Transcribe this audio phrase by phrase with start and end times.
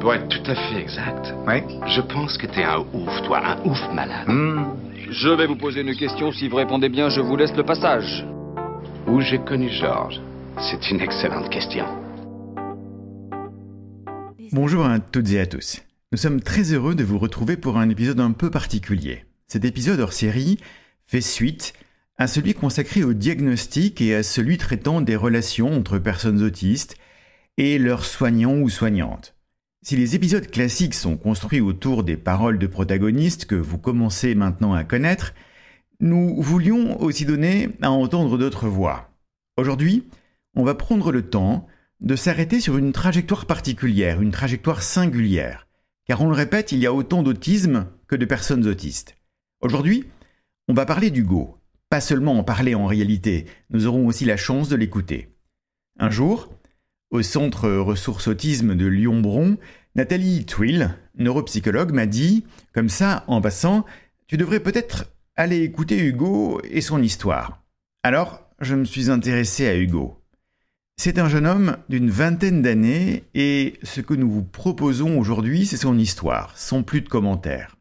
[0.00, 1.64] Pour être tout à fait exact, Ouais.
[1.88, 4.28] je pense que t'es un ouf, toi, un ouf malade.
[4.28, 4.62] Hmm.
[5.10, 6.30] Je vais vous poser une question.
[6.32, 8.24] Si vous répondez bien, je vous laisse le passage.
[9.06, 10.20] Où j'ai connu Georges?
[10.60, 11.84] C'est une excellente question.
[14.52, 15.82] Bonjour à toutes et à tous.
[16.12, 19.24] Nous sommes très heureux de vous retrouver pour un épisode un peu particulier.
[19.46, 20.58] Cet épisode hors série
[21.06, 21.72] fait suite
[22.18, 26.96] à celui consacré au diagnostic et à celui traitant des relations entre personnes autistes
[27.56, 29.34] et leurs soignants ou soignantes.
[29.82, 34.74] Si les épisodes classiques sont construits autour des paroles de protagonistes que vous commencez maintenant
[34.74, 35.34] à connaître,
[36.00, 39.10] nous voulions aussi donner à entendre d'autres voix.
[39.56, 40.08] Aujourd'hui,
[40.56, 41.66] on va prendre le temps
[42.00, 45.68] de s'arrêter sur une trajectoire particulière, une trajectoire singulière,
[46.06, 49.16] car on le répète, il y a autant d'autisme que de personnes autistes.
[49.60, 50.06] Aujourd'hui,
[50.66, 51.56] on va parler d'Hugo.
[51.88, 55.34] Pas seulement en parler en réalité, nous aurons aussi la chance de l'écouter.
[55.98, 56.52] Un jour,
[57.10, 59.56] au centre ressources autisme de Lyon-Bron,
[59.94, 62.44] Nathalie Twill, neuropsychologue, m'a dit,
[62.74, 63.84] comme ça, en passant,
[64.26, 65.06] tu devrais peut-être
[65.36, 67.62] aller écouter Hugo et son histoire.
[68.02, 70.20] Alors, je me suis intéressé à Hugo.
[70.96, 75.76] C'est un jeune homme d'une vingtaine d'années et ce que nous vous proposons aujourd'hui, c'est
[75.76, 77.76] son histoire, sans plus de commentaires.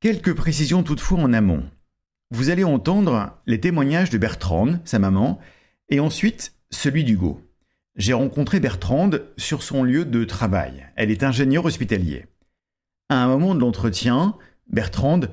[0.00, 1.64] Quelques précisions toutefois en amont.
[2.30, 5.40] Vous allez entendre les témoignages de Bertrande, sa maman,
[5.88, 7.40] et ensuite celui d'Hugo.
[7.96, 10.86] J'ai rencontré Bertrande sur son lieu de travail.
[10.96, 12.26] Elle est ingénieure hospitalier.
[13.08, 14.36] À un moment de l'entretien,
[14.68, 15.30] Bertrande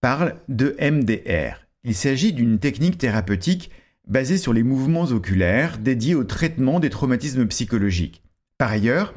[0.00, 1.66] parle de MDR.
[1.82, 3.70] Il s'agit d'une technique thérapeutique
[4.06, 8.22] basée sur les mouvements oculaires dédiée au traitement des traumatismes psychologiques.
[8.58, 9.14] Par ailleurs,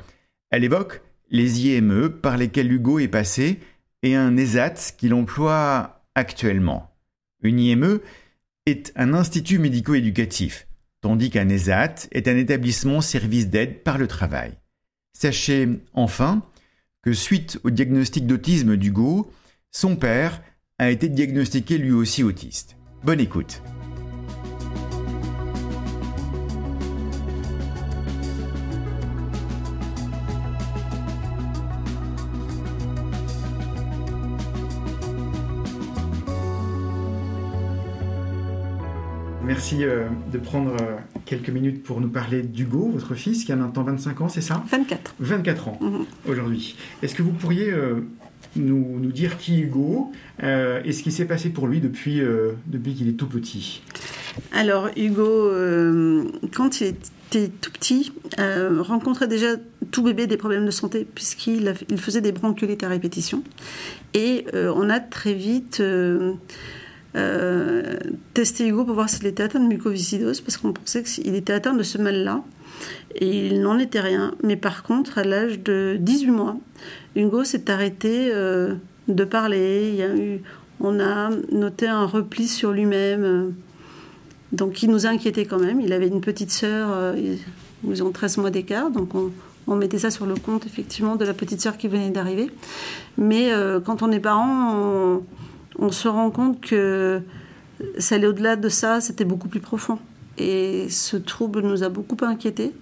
[0.49, 3.59] elle évoque les IME par lesquels Hugo est passé
[4.01, 6.95] et un ESAT qu'il emploie actuellement.
[7.41, 7.99] Une IME
[8.65, 10.66] est un institut médico-éducatif,
[11.01, 14.53] tandis qu'un ESAT est un établissement service d'aide par le travail.
[15.13, 16.43] Sachez enfin
[17.01, 19.31] que suite au diagnostic d'autisme d'Hugo,
[19.71, 20.41] son père
[20.79, 22.77] a été diagnostiqué lui aussi autiste.
[23.03, 23.61] Bonne écoute.
[39.69, 40.95] Merci euh, de prendre euh,
[41.25, 44.63] quelques minutes pour nous parler d'Hugo, votre fils, qui a maintenant 25 ans, c'est ça?
[44.71, 45.15] 24.
[45.19, 46.05] 24 ans Mhm.
[46.25, 46.77] aujourd'hui.
[47.03, 47.95] Est-ce que vous pourriez euh,
[48.55, 52.21] nous, nous dire qui est Hugo euh, et ce qui s'est passé pour lui depuis,
[52.21, 53.81] euh, depuis qu'il est tout petit?
[54.53, 56.23] Alors, Hugo, euh,
[56.55, 56.95] quand il
[57.29, 59.47] était tout petit, rencontrait déjà
[59.91, 63.43] tout bébé des problèmes de santé, puisqu'il il faisait des bronchiolites à répétition.
[64.13, 65.81] Et on a très vite
[67.17, 67.97] euh,
[68.33, 71.73] testé Hugo pour voir s'il était atteint de mucoviscidose, parce qu'on pensait qu'il était atteint
[71.73, 72.43] de ce mal-là.
[73.15, 74.35] Et il n'en était rien.
[74.43, 76.57] Mais par contre, à l'âge de 18 mois,
[77.15, 78.75] Hugo s'est arrêté euh,
[79.07, 79.89] de parler.
[79.89, 80.41] Il y a eu,
[80.79, 83.53] on a noté un repli sur lui-même.
[84.51, 85.81] donc, il nous a inquiétés quand même.
[85.81, 89.31] Il avait une petite sœur, ils, ont 13 mois d'écart, donc on,
[89.67, 92.49] on mettait ça sur le compte, effectivement, de la petite sœur qui venait d'arriver.
[93.17, 95.23] Mais euh, quand on est parent, on,
[95.79, 97.21] on se rend compte que
[97.97, 99.99] ça allait au-delà de ça, c'était beaucoup plus profond.
[100.37, 102.73] Et ce trouble nous a beaucoup inquiétés.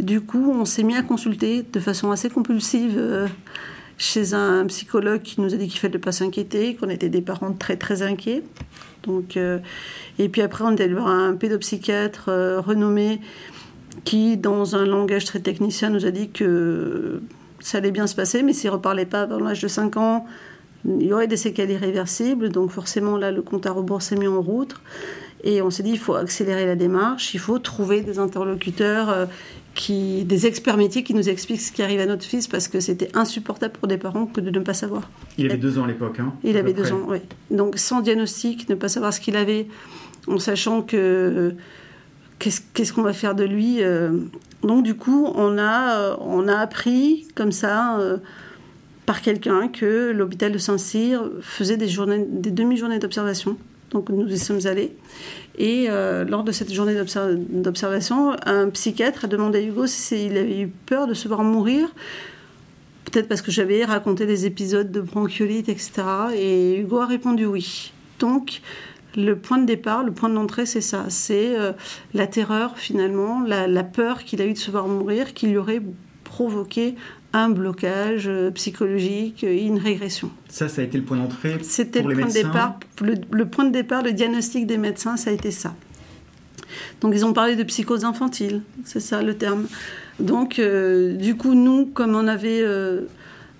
[0.00, 3.28] Du coup, on s'est mis à consulter de façon assez compulsive euh,
[3.96, 7.52] chez un psychologue qui nous a dit qu'il fallait pas s'inquiéter, qu'on était des parents
[7.52, 8.42] très très inquiets.
[9.04, 9.58] Donc, euh,
[10.18, 13.20] et puis après, on est allé voir un pédopsychiatre euh, renommé
[14.04, 17.22] qui, dans un langage très technicien, nous a dit que
[17.60, 20.26] ça allait bien se passer, mais s'il reparlait pas avant l'âge de 5 ans,
[20.86, 22.48] il y aurait des séquelles irréversibles.
[22.50, 24.74] Donc forcément, là, le compte à rebours s'est mis en route.
[25.46, 29.26] Et on s'est dit, il faut accélérer la démarche, il faut trouver des interlocuteurs, euh,
[29.74, 32.80] qui, des experts métiers qui nous expliquent ce qui arrive à notre fils, parce que
[32.80, 35.10] c'était insupportable pour des parents que de ne pas savoir.
[35.36, 36.18] Il avait deux ans à l'époque.
[36.20, 36.92] Hein, Il avait deux près.
[36.92, 37.18] ans, oui.
[37.50, 39.66] Donc sans diagnostic, ne pas savoir ce qu'il avait,
[40.28, 41.50] en sachant que euh,
[42.38, 43.82] qu'est-ce qu'on va faire de lui.
[43.82, 44.12] euh.
[44.62, 47.98] Donc du coup, on a, euh, on a appris comme ça
[49.06, 51.88] par quelqu'un que l'hôpital de Saint-Cyr faisait des,
[52.28, 53.56] des demi-journées d'observation.
[53.90, 54.96] Donc nous y sommes allés.
[55.56, 60.36] Et euh, lors de cette journée d'obser- d'observation, un psychiatre a demandé à Hugo s'il
[60.36, 61.88] avait eu peur de se voir mourir
[63.04, 65.92] peut-être parce que j'avais raconté des épisodes de bronchiolite, etc.
[66.34, 67.92] Et Hugo a répondu oui.
[68.18, 68.60] Donc,
[69.16, 71.04] le point de départ, le point d'entrée, c'est ça.
[71.08, 71.72] C'est euh,
[72.14, 75.58] la terreur, finalement, la, la peur qu'il a eu de se voir mourir, qui lui
[75.58, 75.82] aurait
[76.24, 76.96] provoqué
[77.34, 80.30] un blocage euh, psychologique et une régression.
[80.48, 82.78] Ça, ça a été le point d'entrée C'était pour le les point de départ.
[83.00, 85.74] Le, le point de départ, le diagnostic des médecins, ça a été ça.
[87.00, 89.66] Donc ils ont parlé de psychose infantile, c'est ça le terme.
[90.20, 92.64] Donc du coup, nous, comme on avait...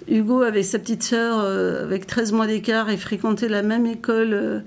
[0.07, 4.63] Hugo avait sa petite sœur avec 13 mois d'écart et fréquentait la même école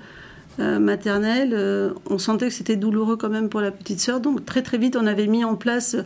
[0.58, 4.22] maternelle, on sentait que c'était douloureux quand même pour la petite sœur.
[4.22, 5.98] Donc très très vite, on avait mis en place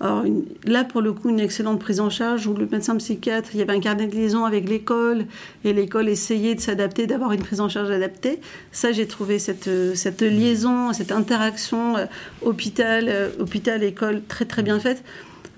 [0.00, 3.62] là, pour le coup, une excellente prise en charge où le médecin psychiatre, il y
[3.62, 5.26] avait un carnet de liaison avec l'école
[5.64, 8.40] et l'école essayait de s'adapter, d'avoir une prise en charge adaptée.
[8.72, 12.06] Ça, j'ai trouvé cette, cette liaison, cette interaction euh,
[12.42, 15.04] hôpital, euh, très très bien faite.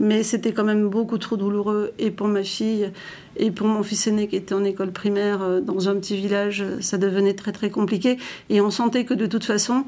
[0.00, 2.90] Mais c'était quand même beaucoup trop douloureux et pour ma fille
[3.36, 6.64] et pour mon fils aîné qui était en école primaire euh, dans un petit village,
[6.80, 8.18] ça devenait très très compliqué.
[8.50, 9.84] Et on sentait que de toute façon,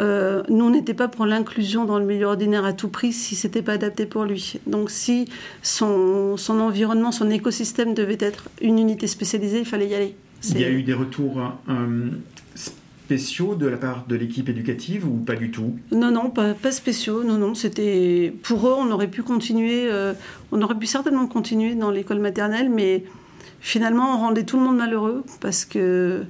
[0.00, 3.34] euh, nous, on n'était pas pour l'inclusion dans le milieu ordinaire à tout prix si
[3.34, 4.60] c'était pas adapté pour lui.
[4.66, 5.28] Donc, si
[5.62, 10.16] son, son, environnement, son écosystème devait être une unité spécialisée, il fallait y aller.
[10.50, 12.10] Il y a eu des retours euh,
[12.54, 15.76] spéciaux de la part de l'équipe éducative ou pas du tout?
[15.92, 17.24] Non, non, pas, pas, spéciaux.
[17.24, 20.12] Non, non, c'était pour eux, on aurait pu continuer, euh,
[20.52, 23.04] on aurait pu certainement continuer dans l'école maternelle, mais
[23.60, 26.24] finalement, on rendait tout le monde malheureux parce que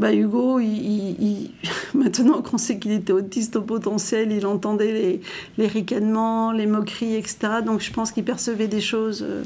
[0.00, 1.50] bah Hugo, il,
[1.94, 5.20] maintenant qu'on sait qu'il était autiste au potentiel, il entendait les,
[5.58, 7.60] les ricanements, les moqueries, etc.
[7.64, 9.22] Donc je pense qu'il percevait des choses.
[9.22, 9.42] Euh,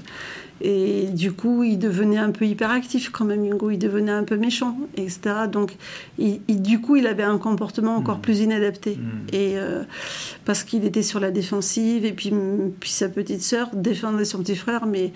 [0.60, 3.70] et du coup, il devenait un peu hyperactif quand même, Hugo.
[3.70, 5.20] Il devenait un peu méchant, etc.
[5.50, 5.76] Donc
[6.18, 8.22] il, du coup, il avait un comportement encore mmh.
[8.22, 8.96] plus inadapté.
[8.96, 9.34] Mmh.
[9.34, 9.82] Et euh,
[10.44, 12.32] parce qu'il était sur la défensive, et puis,
[12.78, 15.12] puis sa petite sœur défendait son petit frère, mais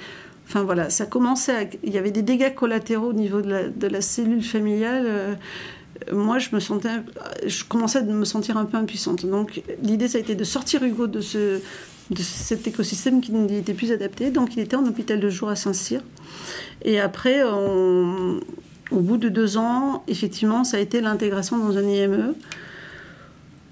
[0.48, 4.42] Enfin voilà, ça commençait Il y avait des dégâts collatéraux au niveau de la, cellule
[4.42, 5.04] familiale.
[5.06, 5.34] Euh,
[6.12, 6.88] moi, je me sentais,
[7.46, 9.26] je commençais à me sentir un peu impuissante.
[9.26, 11.60] Donc, l'idée, ça a été de sortir Hugo de, ce,
[12.10, 14.30] de cet écosystème qui n'était plus adapté.
[14.30, 16.00] Donc, il était en hôpital de jour à Saint-Cyr.
[16.82, 18.40] Et après, au
[19.00, 22.34] bout de deux ans, effectivement, ça a été l'intégration dans un IME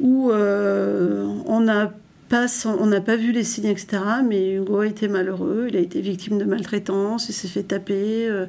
[0.00, 1.90] où euh, on a
[2.32, 3.98] on n'a pas vu les signes, etc.
[4.24, 8.26] Mais Hugo a été malheureux, il a été victime de maltraitance, il s'est fait taper
[8.28, 8.46] euh,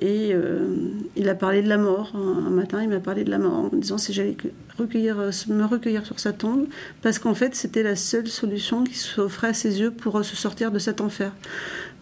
[0.00, 0.76] et euh,
[1.16, 2.12] il a parlé de la mort.
[2.14, 4.36] Un, matin, il m'a parlé de la mort en me disant si j'allais
[4.80, 6.66] euh, me recueillir sur sa tombe,
[7.02, 10.70] parce qu'en fait, c'était la seule solution qui s'offrait à ses yeux pour se sortir
[10.70, 11.32] de cet enfer.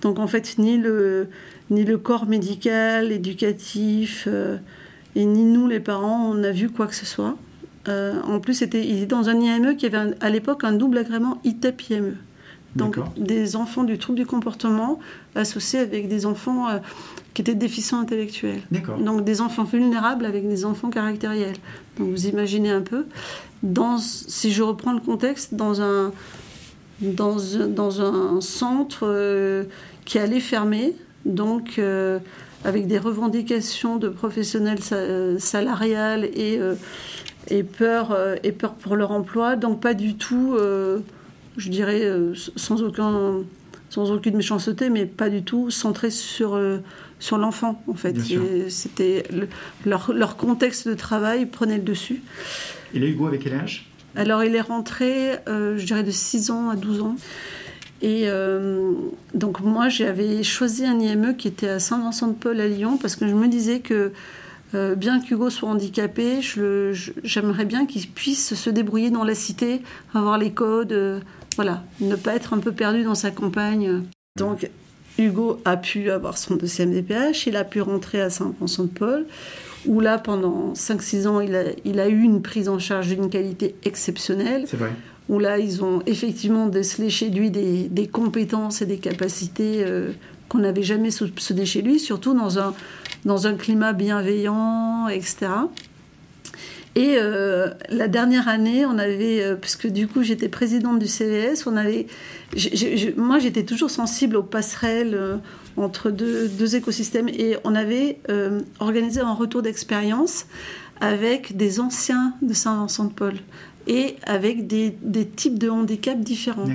[0.00, 1.28] Donc en fait, ni le,
[1.70, 4.26] ni le corps médical, éducatif,
[5.14, 7.36] et ni nous, les parents, on a vu quoi que ce soit.
[7.88, 10.98] Euh, en plus, c'était, il était dans un IME qui avait à l'époque un double
[10.98, 12.16] agrément ITEP-IME.
[12.74, 14.98] Donc des enfants du trouble du comportement
[15.34, 16.78] associés avec des enfants euh,
[17.34, 18.62] qui étaient déficients intellectuels.
[18.98, 21.56] Donc des enfants vulnérables avec des enfants caractériels.
[21.98, 23.04] Donc vous imaginez un peu,
[23.62, 26.12] dans, si je reprends le contexte, dans un,
[27.02, 27.36] dans,
[27.68, 29.64] dans un centre euh,
[30.06, 30.96] qui allait fermer,
[31.26, 31.78] donc
[32.64, 34.80] avec des revendications de professionnels
[35.38, 36.58] salariales et
[37.48, 39.56] et peur, euh, et peur pour leur emploi.
[39.56, 41.00] Donc pas du tout, euh,
[41.56, 43.40] je dirais, euh, sans, aucun,
[43.90, 46.60] sans aucune méchanceté, mais pas du tout centré sur,
[47.18, 48.16] sur l'enfant, en fait.
[48.68, 49.24] C'était
[49.84, 52.22] leur, leur, contexte de travail prenait le dessus.
[52.94, 53.88] Et là, Hugo, avec quel âge?
[54.14, 57.16] Alors, il est rentré, je dirais, de 6 ans à 12 ans.
[58.02, 58.28] Et
[59.34, 63.34] donc moi, j'avais choisi un IME qui était à Saint-Vincent-de-Paul à Lyon parce que je
[63.34, 64.12] me disais que
[64.74, 66.40] euh, bien qu'Hugo soit handicapé,
[67.24, 69.82] j'aimerais bien qu'il puisse se débrouiller dans la cité,
[70.14, 71.20] avoir les codes, euh,
[71.56, 74.02] voilà, ne pas être un peu perdu dans sa campagne.
[74.38, 74.70] Donc,
[75.18, 79.26] Hugo a pu avoir son deuxième DPH, il a pu rentrer à Saint-Vincent-de-Paul,
[79.86, 83.28] où là, pendant 5-6 ans, il a, il a, eu une prise en charge d'une
[83.28, 84.64] qualité exceptionnelle.
[84.66, 84.92] C'est vrai.
[85.28, 90.12] Où là, ils ont effectivement décelé chez lui des, des compétences et des capacités euh,
[90.48, 92.74] qu'on n'avait jamais soupçonnées chez lui, surtout dans un,
[93.24, 95.48] dans un climat bienveillant, etc.
[96.94, 101.66] Et euh, la dernière année, on avait, euh, puisque du coup j'étais présidente du CVS,
[101.66, 102.06] on avait,
[103.16, 105.36] moi j'étais toujours sensible aux passerelles euh,
[105.78, 108.18] entre deux, écosystèmes et on avait
[108.78, 110.46] organisé un retour d'expérience
[111.00, 113.34] avec des anciens de Saint-Vincent-de-Paul
[113.86, 116.66] et avec des, des, types de handicaps différents.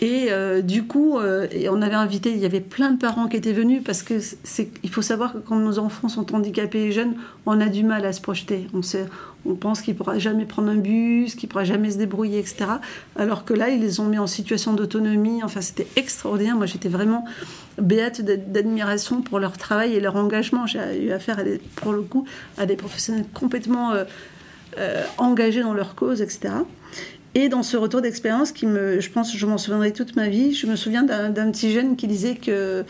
[0.00, 3.36] Et euh, du coup, euh, on avait invité, il y avait plein de parents qui
[3.36, 6.92] étaient venus parce que c'est, il faut savoir que quand nos enfants sont handicapés et
[6.92, 7.14] jeunes,
[7.46, 8.68] on a du mal à se projeter.
[8.72, 12.66] On, pense qu'il pourra jamais prendre un bus, qu'il pourra jamais se débrouiller, etc.
[13.16, 15.42] Alors que là, ils les ont mis en situation d'autonomie.
[15.42, 16.54] Enfin, c'était extraordinaire.
[16.54, 17.24] Moi, j'étais vraiment
[17.80, 20.66] béate d'admiration pour leur travail et leur engagement.
[20.66, 21.42] J'ai eu affaire,
[21.76, 22.24] pour le coup,
[22.56, 23.94] à des professionnels complètement
[24.76, 26.50] euh, engagés dans leur cause, etc.
[27.40, 30.54] Et dans ce retour d'expérience, qui me, je pense, je m'en souviendrai toute ma vie,
[30.54, 32.84] je me souviens d'un petit jeune qui disait que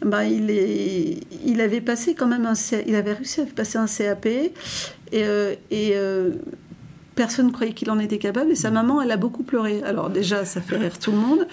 [0.00, 2.54] bah, il, est, il avait passé quand même un
[2.86, 4.52] il avait réussi à passer un CAP et,
[5.12, 6.30] euh, euh,
[7.14, 8.52] personne ne croyait qu'il en était capable.
[8.52, 9.82] Et sa maman, elle a beaucoup pleuré.
[9.82, 11.46] Alors déjà, ça fait rire tout le monde.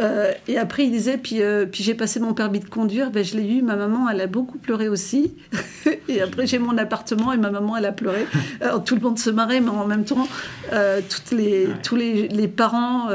[0.00, 3.24] Euh, et après, il disait, puis, euh, puis j'ai passé mon permis de conduire, ben,
[3.24, 5.34] je l'ai eu, ma maman, elle a beaucoup pleuré aussi.
[6.08, 8.26] et après, j'ai mon appartement et ma maman, elle a pleuré.
[8.60, 10.26] Alors, tout le monde se marrait, mais en même temps,
[10.72, 13.08] euh, toutes les, tous les, les parents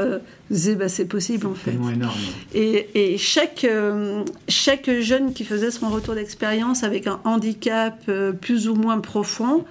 [0.50, 1.72] disaient, bah, c'est possible en fait.
[1.72, 2.14] énorme.
[2.54, 3.66] Et, et chaque,
[4.48, 8.10] chaque jeune qui faisait son retour d'expérience avec un handicap
[8.40, 9.64] plus ou moins profond,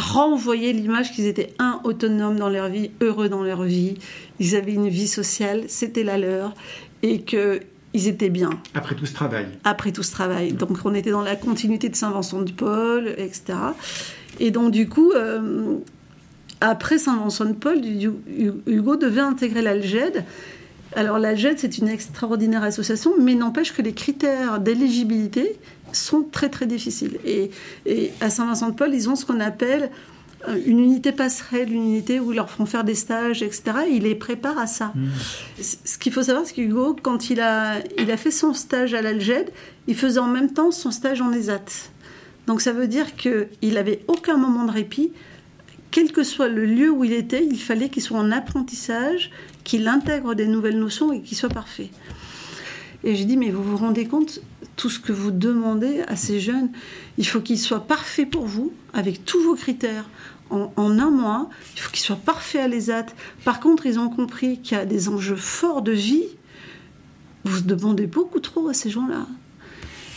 [0.00, 3.94] renvoyait l'image qu'ils étaient un autonomes dans leur vie, heureux dans leur vie,
[4.38, 6.54] ils avaient une vie sociale, c'était la leur,
[7.02, 7.60] et que
[7.92, 8.50] ils étaient bien.
[8.74, 9.46] Après tout ce travail.
[9.64, 10.52] Après tout ce travail.
[10.52, 13.58] Donc on était dans la continuité de Saint-Vincent de Paul, etc.
[14.38, 15.76] Et donc du coup, euh,
[16.60, 17.80] après Saint-Vincent de Paul,
[18.66, 20.24] Hugo devait intégrer l'Alged.
[20.94, 25.58] Alors l'Alged, c'est une extraordinaire association, mais n'empêche que les critères d'éligibilité
[25.92, 27.18] sont très très difficiles.
[27.24, 27.50] Et,
[27.86, 29.90] et à Saint-Vincent-de-Paul, ils ont ce qu'on appelle
[30.48, 33.62] euh, une unité passerelle, une unité où ils leur font faire des stages, etc.
[33.90, 34.92] il les prépare à ça.
[34.94, 35.08] Mmh.
[35.84, 39.02] Ce qu'il faut savoir, c'est qu'Hugo, quand il a, il a fait son stage à
[39.02, 39.50] l'Alged,
[39.86, 41.90] il faisait en même temps son stage en ESAT.
[42.46, 45.12] Donc ça veut dire qu'il n'avait aucun moment de répit.
[45.90, 49.30] Quel que soit le lieu où il était, il fallait qu'il soit en apprentissage,
[49.64, 51.90] qu'il intègre des nouvelles notions et qu'il soit parfait.
[53.04, 54.40] Et j'ai dit, mais vous vous rendez compte,
[54.76, 56.70] tout ce que vous demandez à ces jeunes,
[57.18, 60.08] il faut qu'ils soient parfaits pour vous, avec tous vos critères,
[60.50, 61.48] en, un mois.
[61.74, 63.06] Il faut qu'ils soient parfaits à l'ESAT.
[63.44, 66.26] Par contre, ils ont compris qu'il y a des enjeux forts de vie.
[67.44, 69.26] Vous demandez beaucoup trop à ces gens-là.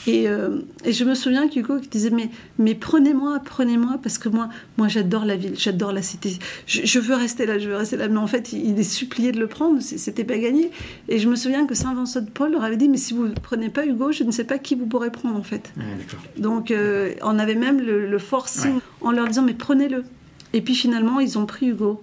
[0.08, 4.88] Euh, et, je me souviens qu'Hugo disait mais, mais prenez-moi, prenez-moi, parce que moi, moi
[4.88, 6.38] j'adore la ville, j'adore la cité.
[6.66, 8.08] Je, veux rester là, je veux rester là.
[8.08, 10.72] Mais en fait, il, est supplié de le prendre, c'était pas gagné.
[11.08, 13.34] Et je me souviens que Saint-Vincent de Paul leur avait dit mais si vous ne
[13.34, 15.74] prenez pas Hugo, je ne sais pas qui vous pourrez prendre en fait.
[16.38, 20.04] Donc euh, on avait même le, forcing en leur disant mais prenez-le.
[20.54, 22.02] Et puis finalement, ils ont pris Hugo.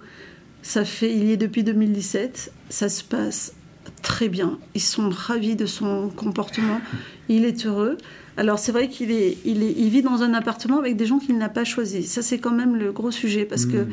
[0.61, 2.51] Ça fait, il y est depuis 2017.
[2.69, 3.53] Ça se passe
[4.01, 4.57] très bien.
[4.75, 6.81] Ils sont ravis de son comportement.
[7.29, 7.97] Il est heureux.
[8.37, 11.19] Alors c'est vrai qu'il est, il est, il vit dans un appartement avec des gens
[11.19, 12.09] qu'il n'a pas choisis.
[12.09, 13.89] Ça c'est quand même le gros sujet parce que hmm.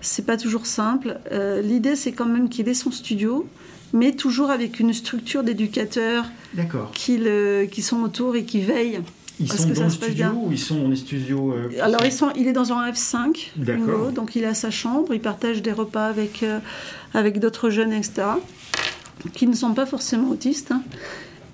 [0.00, 1.18] c'est pas toujours simple.
[1.30, 3.48] Euh, l'idée c'est quand même qu'il ait son studio,
[3.92, 6.26] mais toujours avec une structure d'éducateurs
[6.92, 7.20] qui,
[7.70, 9.00] qui sont autour et qui veillent.
[9.40, 12.30] Ils sont dans le studio ou ils sont dans les studios euh, Alors ils sont,
[12.36, 16.42] il est dans un F5, donc il a sa chambre, il partage des repas avec,
[16.42, 16.58] euh,
[17.14, 18.24] avec d'autres jeunes, etc
[19.32, 20.72] qui ne sont pas forcément autistes.
[20.72, 20.82] Hein.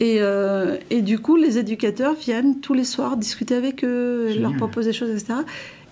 [0.00, 4.54] Et, euh, et, du coup, les éducateurs viennent tous les soirs discuter avec eux, leur
[4.54, 5.40] proposer des choses, etc.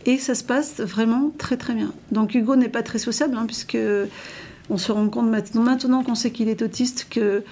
[0.04, 1.92] Et ça se passe vraiment très très bien.
[2.12, 3.78] Donc Hugo n'est pas très sociable, hein, puisque
[4.71, 7.42] on se rend compte maintenant, maintenant qu'on sait qu'il est autiste, que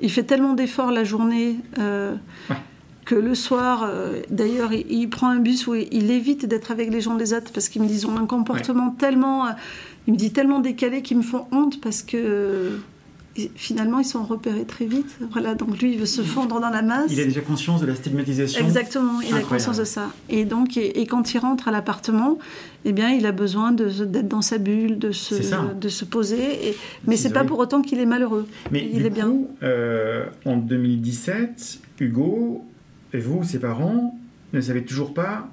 [0.00, 1.56] il fait tellement d'efforts la journée.
[1.78, 2.14] Euh,
[3.06, 7.02] que le soir, euh, d'ailleurs, il, prend un bus où il, évite d'être avec les
[7.02, 9.46] gens des autres parce qu'ils me disent ont un comportement tellement,
[10.06, 12.78] il me dit tellement décalé qu'ils me font honte parce que
[13.56, 15.16] finalement, ils sont repérés très vite.
[15.32, 17.10] Voilà, donc lui, il veut se fondre dans la masse.
[17.10, 18.64] Il a déjà conscience de la stigmatisation.
[18.64, 20.10] Exactement, il a conscience de ça.
[20.28, 22.38] Et donc, et, quand il rentre à l'appartement,
[22.84, 25.34] eh bien, il a besoin d'être dans sa bulle, de se,
[25.74, 26.68] de se poser.
[26.68, 26.76] Et,
[27.06, 28.46] mais c'est pas pour autant qu'il est malheureux.
[28.70, 29.34] Mais il est bien.
[29.62, 32.64] Euh, en 2017, Hugo
[33.12, 34.18] et vous, ses parents,
[34.52, 35.48] ne savaient toujours pas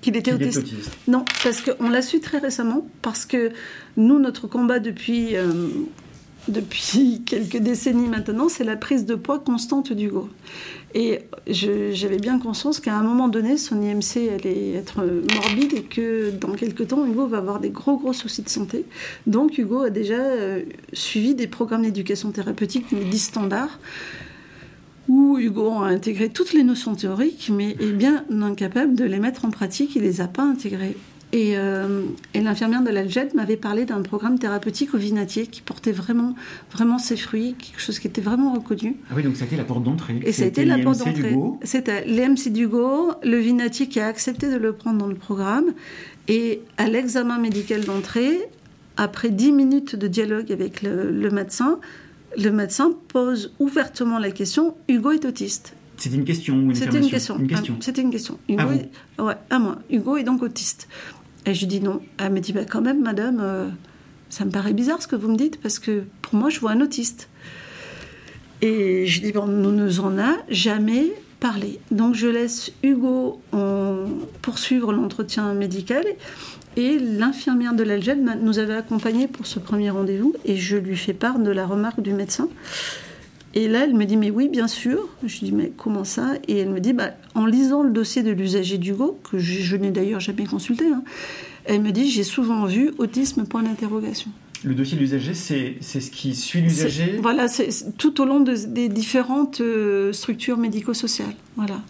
[0.00, 0.62] qu'il était autiste.
[1.08, 3.50] Non, parce qu'on l'a su très récemment, parce que
[3.96, 5.52] nous, notre combat depuis euh,
[6.48, 10.28] depuis quelques décennies maintenant, c'est la prise de poids constante d'Hugo.
[10.94, 16.30] Et j'avais bien conscience qu'à un moment donné, son IMC allait être morbide et que
[16.30, 18.84] dans quelques temps, Hugo va avoir des gros, gros soucis de santé.
[19.26, 20.62] Donc, Hugo a déjà euh,
[20.92, 23.78] suivi des programmes d'éducation thérapeutique, dits standards,
[25.08, 29.44] où Hugo a intégré toutes les notions théoriques, mais est bien incapable de les mettre
[29.44, 29.96] en pratique.
[29.96, 30.96] Il les a pas intégrées.
[31.34, 32.02] Euh,
[32.34, 36.34] et, l'infirmière de l'Alged m'avait parlé d'un programme thérapeutique au Vinatier qui portait vraiment,
[36.72, 38.96] vraiment ses fruits, quelque chose qui était vraiment reconnu.
[39.10, 40.20] Ah oui, donc ça a été la porte d'entrée.
[40.24, 41.36] Et ça a été la porte d'entrée.
[41.62, 45.74] C'était l'EMC d'Hugo, le Vinatier qui a accepté de le prendre dans le programme.
[46.28, 48.48] Et à l'examen médical d'entrée,
[48.96, 51.78] après dix minutes de dialogue avec le, médecin,
[52.36, 55.74] le médecin pose ouvertement la question Hugo est autiste.
[55.98, 57.38] C'était une question ou une C'était une question.
[57.80, 58.38] C'était une question.
[58.48, 58.90] Hugo à, est...
[59.22, 59.78] ouais, à moi.
[59.90, 60.88] Hugo est donc autiste.
[61.46, 62.00] Et je dis non.
[62.18, 63.68] Elle me dit bah, quand même, madame, euh,
[64.28, 66.72] ça me paraît bizarre ce que vous me dites parce que pour moi, je vois
[66.72, 67.28] un autiste.
[68.62, 71.78] Et je dis bon, nous ne en a jamais parlé.
[71.90, 73.40] Donc je laisse Hugo
[74.42, 76.04] poursuivre l'entretien médical.
[76.76, 81.14] Et l'infirmière de l'Algène nous avait accompagnés pour ce premier rendez-vous et je lui fais
[81.14, 82.50] part de la remarque du médecin.
[83.56, 85.08] Et là, elle me dit, mais oui, bien sûr.
[85.24, 86.34] Je dis, mais comment ça?
[86.46, 89.90] Et elle me dit, bah, en lisant le dossier de l'usager d'Hugo, que je, n'ai
[89.90, 91.02] d'ailleurs jamais consulté, hein,
[91.64, 94.30] Elle me dit j'ai souvent vu autisme point d'interrogation.
[94.62, 97.18] Le dossier de l'usager, c'est ce qui suit l'usager?
[97.22, 101.34] Voilà, c'est tout au long des différentes euh, structures médico-sociales.
[101.56, 101.80] Voilà.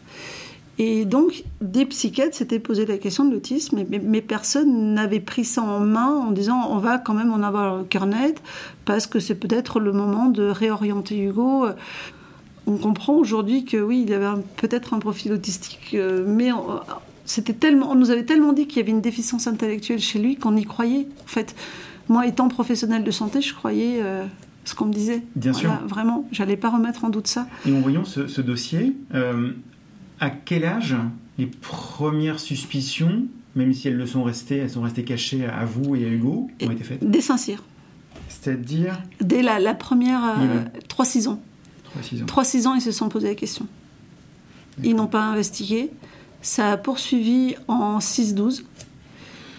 [0.78, 5.44] Et donc, des psychiatres s'étaient posé la question de l'autisme, mais, mais, personne n'avait pris
[5.44, 8.42] ça en main en disant on va quand même en avoir le cœur net,
[8.84, 11.66] parce que c'est peut-être le moment de réorienter Hugo.
[12.66, 16.50] On comprend aujourd'hui que oui, il avait peut-être un profil autistique, euh, mais
[17.24, 20.36] c'était tellement, on nous avait tellement dit qu'il y avait une déficience intellectuelle chez lui
[20.36, 21.06] qu'on y croyait.
[21.24, 21.54] En fait,
[22.08, 24.24] moi, étant professionnel de santé, je croyais euh,
[24.64, 25.22] ce qu'on me disait.
[25.34, 25.72] Bien sûr.
[25.86, 27.46] Vraiment, j'allais pas remettre en doute ça.
[27.66, 29.50] Et en voyant ce, dossier, euh,
[30.20, 30.96] à quel âge
[31.38, 35.96] les premières suspicions, même si elles le sont restées, elles sont restées cachées à vous
[35.96, 37.08] et à Hugo, ont été faites?
[37.08, 37.62] Dès Saint-Cyr.
[38.28, 39.00] C'est-à-dire?
[39.20, 40.36] Dès la, première.
[40.88, 41.40] 3-6 ans.
[42.00, 42.26] 3-6 ans.
[42.26, 43.66] 3-6 ans, ils se sont posé la question.
[44.82, 45.90] Ils n'ont pas investigué.
[46.42, 48.64] Ça a poursuivi en 6-12.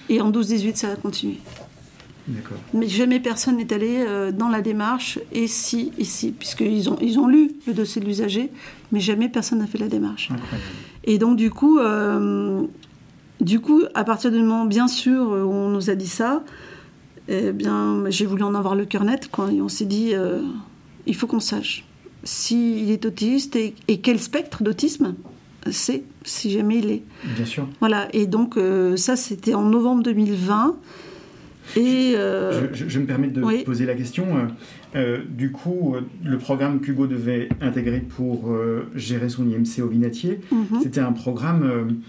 [0.09, 1.37] Et en 12-18, ça a continué.
[2.73, 6.97] Mais jamais personne n'est allé euh, dans la démarche, et si, et si, puisqu'ils ont,
[7.01, 8.51] ils ont lu le dossier de l'usager,
[8.91, 10.29] mais jamais personne n'a fait la démarche.
[11.03, 12.63] Et donc, du coup, euh,
[13.41, 16.44] du coup, à partir du moment, bien sûr, où on nous a dit ça,
[17.27, 20.41] eh bien, j'ai voulu en avoir le cœur net, quoi, et on s'est dit, euh,
[21.06, 21.84] il faut qu'on sache
[22.24, 25.15] s'il est autiste et, quel spectre d'autisme
[25.70, 27.03] c'est, si jamais il est.
[27.36, 27.67] Bien sûr.
[27.79, 28.58] Voilà, et donc,
[28.96, 30.77] ça, c'était en novembre 2020.
[31.75, 34.25] Et euh, je, me permets de poser la question.
[34.38, 34.41] Euh,
[34.95, 38.55] euh, du coup, le programme qu'Hugo devait intégrer pour
[38.95, 40.79] gérer son IMC au Vinatier, mhm.
[40.81, 42.00] c'était un programme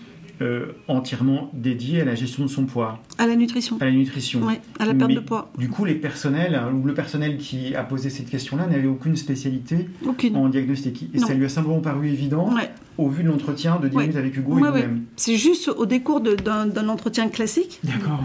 [0.87, 3.01] entièrement dédié à la gestion de son poids.
[3.19, 3.77] À la nutrition.
[3.81, 4.41] À la nutrition.
[4.45, 5.51] Oui, à la perte de poids.
[5.59, 9.89] Du coup, les personnels, ou le personnel qui a posé cette question-là n'avait aucune spécialité
[10.35, 11.11] en diagnostic.
[11.13, 12.55] Et ça lui a simplement paru évident
[12.97, 15.05] au vu de l'entretien de 10 minutes avec Hugo et vous-même.
[15.17, 17.81] C'est juste au décours d'un entretien classique.
[17.83, 18.23] D'accord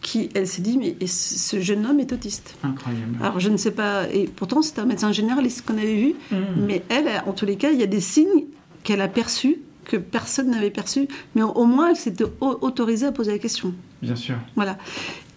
[0.00, 2.56] qui, elle s'est dit, mais ce jeune homme est autiste?
[2.62, 3.18] Incroyable.
[3.20, 6.36] Alors je ne sais pas, et pourtant c'était un médecin généraliste qu'on avait vu, mm.
[6.66, 8.44] mais elle, en tous les cas, il y a des signes
[8.82, 13.32] qu'elle a perçus que personne n'avait perçus, mais au moins elle s'était autorisée à poser
[13.32, 13.74] la question.
[14.02, 14.36] Bien sûr.
[14.54, 14.78] Voilà.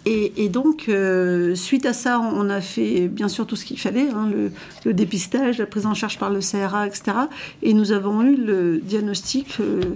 [0.05, 4.09] Et, donc, euh, suite à ça, on a fait bien sûr tout ce qu'il fallait,
[4.09, 4.29] hein,
[4.83, 7.03] le, dépistage, la prise en charge par le CRA, etc.
[7.61, 9.95] Et nous avons eu le diagnostic euh,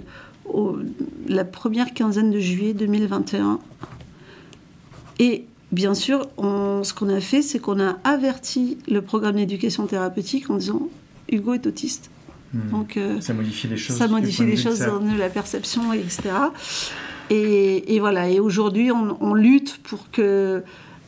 [1.28, 3.60] la première quinzaine de juillet 2021
[5.18, 10.50] et bien sûr, ce qu'on a fait, c'est qu'on a averti le programme d'éducation thérapeutique
[10.50, 10.88] en disant
[11.30, 12.10] Hugo est autiste.
[12.54, 12.70] Hmm.
[12.70, 13.96] Donc, euh, ça modifie les choses.
[13.96, 16.30] Ça modifie les choses dans la perception, etc.
[17.30, 18.30] Et, voilà.
[18.30, 20.62] Et aujourd'hui, on, lutte pour que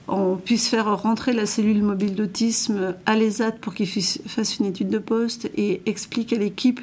[0.07, 4.89] on puisse faire rentrer la cellule mobile d'autisme à l'ESAT pour qu'il fasse une étude
[4.89, 6.81] de poste et explique à l'équipe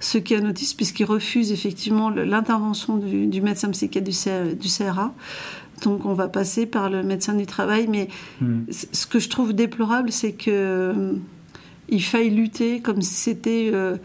[0.00, 5.14] ce qu'est un autisme, puisqu'il refuse effectivement l'intervention du, médecin psychiatre du, du CRA.
[5.82, 7.86] Donc on va passer par le médecin du travail.
[7.88, 8.08] Mais
[8.40, 8.62] hmm.
[8.70, 11.12] ce que je trouve déplorable, c'est que euh,
[11.88, 13.96] il faille lutter comme si c'était euh,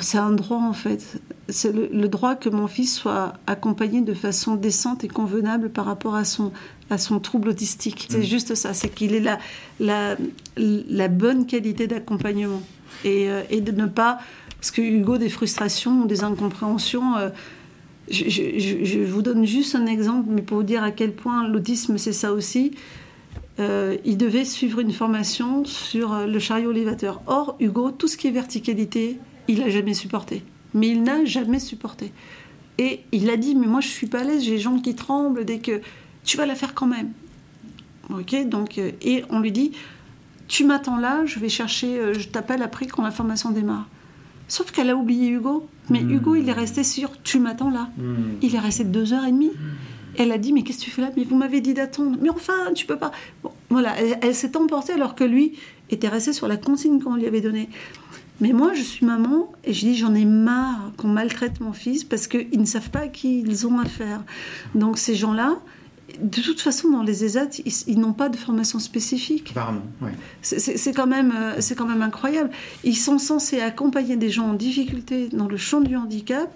[0.00, 1.20] c'est un droit en fait.
[1.48, 6.14] C'est le, droit que mon fils soit accompagné de façon décente et convenable par rapport
[6.14, 6.52] à son,
[6.88, 8.06] à son trouble autistique.
[8.08, 8.22] C'est hmm.
[8.22, 9.38] juste ça, c'est qu'il ait la,
[9.80, 10.16] la,
[10.56, 12.62] la, bonne qualité d'accompagnement.
[13.04, 14.18] Et, euh, et, de ne pas...
[14.58, 17.16] Parce que Hugo, des frustrations ou des incompréhensions,
[18.12, 22.12] je, vous donne juste un exemple, mais pour vous dire à quel point l'autisme, c'est
[22.12, 22.72] ça aussi.
[23.58, 27.22] Euh, il devait suivre une formation sur euh, le chariot élévateur.
[27.26, 30.42] Or, Hugo, tout ce qui est verticalité, il n'a jamais supporté.
[30.74, 32.12] Mais il n'a jamais supporté.
[32.78, 34.94] Et il a dit, mais moi je suis pas à l'aise, j'ai les jambes qui
[34.94, 35.80] tremblent dès que...
[36.24, 37.10] Tu vas la faire quand même.
[38.10, 38.78] Ok, donc...
[38.78, 39.72] Euh, et on lui dit,
[40.48, 43.88] tu m'attends là, je vais chercher, je t'appelle après quand la formation démarre.
[44.52, 45.66] Sauf qu'elle a oublié Hugo.
[45.88, 46.10] Mais hmm.
[46.10, 47.88] Hugo, il est resté sur Tu m'attends là.
[47.96, 48.36] Hmm.
[48.42, 49.50] Il est resté deux heures et demie.
[50.18, 51.10] Elle a dit Mais qu'est-ce que tu fais là?
[51.16, 52.18] Mais vous m'avez dit d'attendre.
[52.20, 53.12] Mais enfin, tu peux pas.
[53.70, 55.54] voilà, elle, s'est emportée alors que lui
[55.88, 57.70] était resté sur la consigne qu'on lui avait donnée.
[58.42, 62.04] Mais moi, je suis maman et je dis j'en ai marre qu'on maltraite mon fils
[62.04, 64.22] parce qu'ils ne savent pas à qui ils ont affaire.
[64.74, 65.60] Donc ces gens-là,
[66.20, 69.50] de toute façon, dans les ESAT, ils, n'ont pas de formation spécifique.
[69.52, 70.10] Apparemment, oui.
[70.42, 72.50] C'est quand, même, euh, quand même incroyable.
[72.84, 76.52] Ils sont censés accompagner des gens en difficulté dans le champ du handicap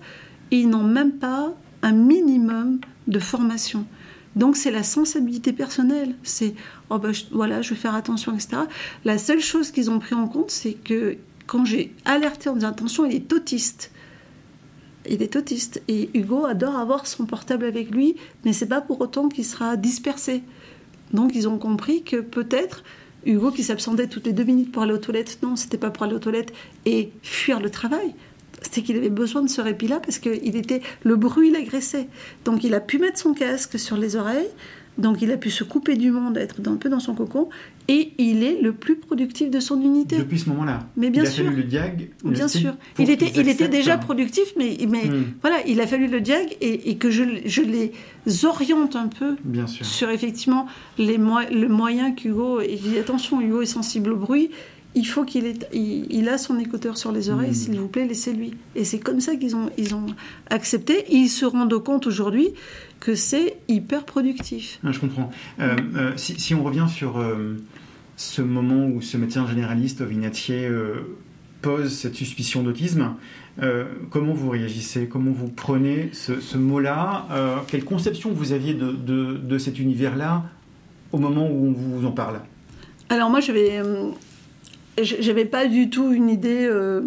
[0.50, 3.86] et ils n'ont même pas un minimum de formation.
[4.34, 6.14] Donc c'est la sensibilité personnelle.
[6.22, 6.54] C'est
[6.90, 8.62] oh ben, voilà, je vais faire attention, etc.
[9.04, 11.16] La seule chose qu'ils ont pris en compte, c'est que
[11.46, 13.90] quand j'ai alerté en disant attention, il est autiste
[15.08, 19.00] il est autiste et Hugo adore avoir son portable avec lui, mais c'est pas pour
[19.00, 20.42] autant qu'il sera dispersé.
[21.12, 22.82] Donc ils ont compris que peut-être
[23.24, 26.04] Hugo qui s'absentait toutes les deux minutes pour aller aux toilettes, non, c'était pas pour
[26.04, 26.52] aller aux toilettes
[26.84, 28.14] et fuir le travail.
[28.62, 32.08] c'était qu'il avait besoin de ce répit-là parce que il était, le bruit l'agressait.
[32.44, 34.48] Donc il a pu mettre son casque sur les oreilles,
[34.98, 37.48] donc il a pu se couper du monde, être un peu dans son cocon,
[37.88, 40.16] et il est le plus productif de son unité.
[40.18, 40.86] Depuis ce moment-là.
[40.96, 41.44] Mais bien il a sûr.
[41.44, 42.10] fallu le diag.
[42.24, 42.74] Bien sûr.
[42.98, 45.24] Il était, il déjà productif, mais, mais Hmm.
[45.42, 47.92] voilà, il a fallu le diag et, et que je, je les
[48.44, 49.84] oriente un peu Bien sûr.
[49.86, 50.66] sur effectivement
[50.98, 52.60] les mo- le moyen qu'Hugo.
[52.60, 54.50] Et je dis attention, Hugo est sensible au bruit.
[54.96, 57.54] Il faut qu'il ait, il, il a son écouteur sur les oreilles, Mm.
[57.54, 58.54] s'il vous plaît, laissez-lui.
[58.74, 60.06] Et c'est comme ça qu'ils ont, ils ont
[60.50, 61.04] accepté.
[61.12, 62.48] Et ils se rendent compte aujourd'hui
[62.98, 64.80] que c'est hyper productif.
[64.82, 65.30] Ah, je comprends.
[65.60, 67.56] Euh, euh, si, si on revient sur euh,
[68.16, 71.16] ce moment où ce médecin généraliste, Vignatier, euh,
[71.62, 73.14] pose cette suspicion d'autisme,
[74.10, 75.08] comment vous réagissez?
[75.08, 77.26] Comment vous prenez ce, ce mot-là?
[77.66, 80.44] Quelle conception vous aviez de, de- de cet univers-là
[81.12, 82.40] au moment où on vous en parle?
[83.08, 84.16] Alors moi, j'avais, euh, j-
[85.02, 87.00] j'avais pas du tout une idée euh,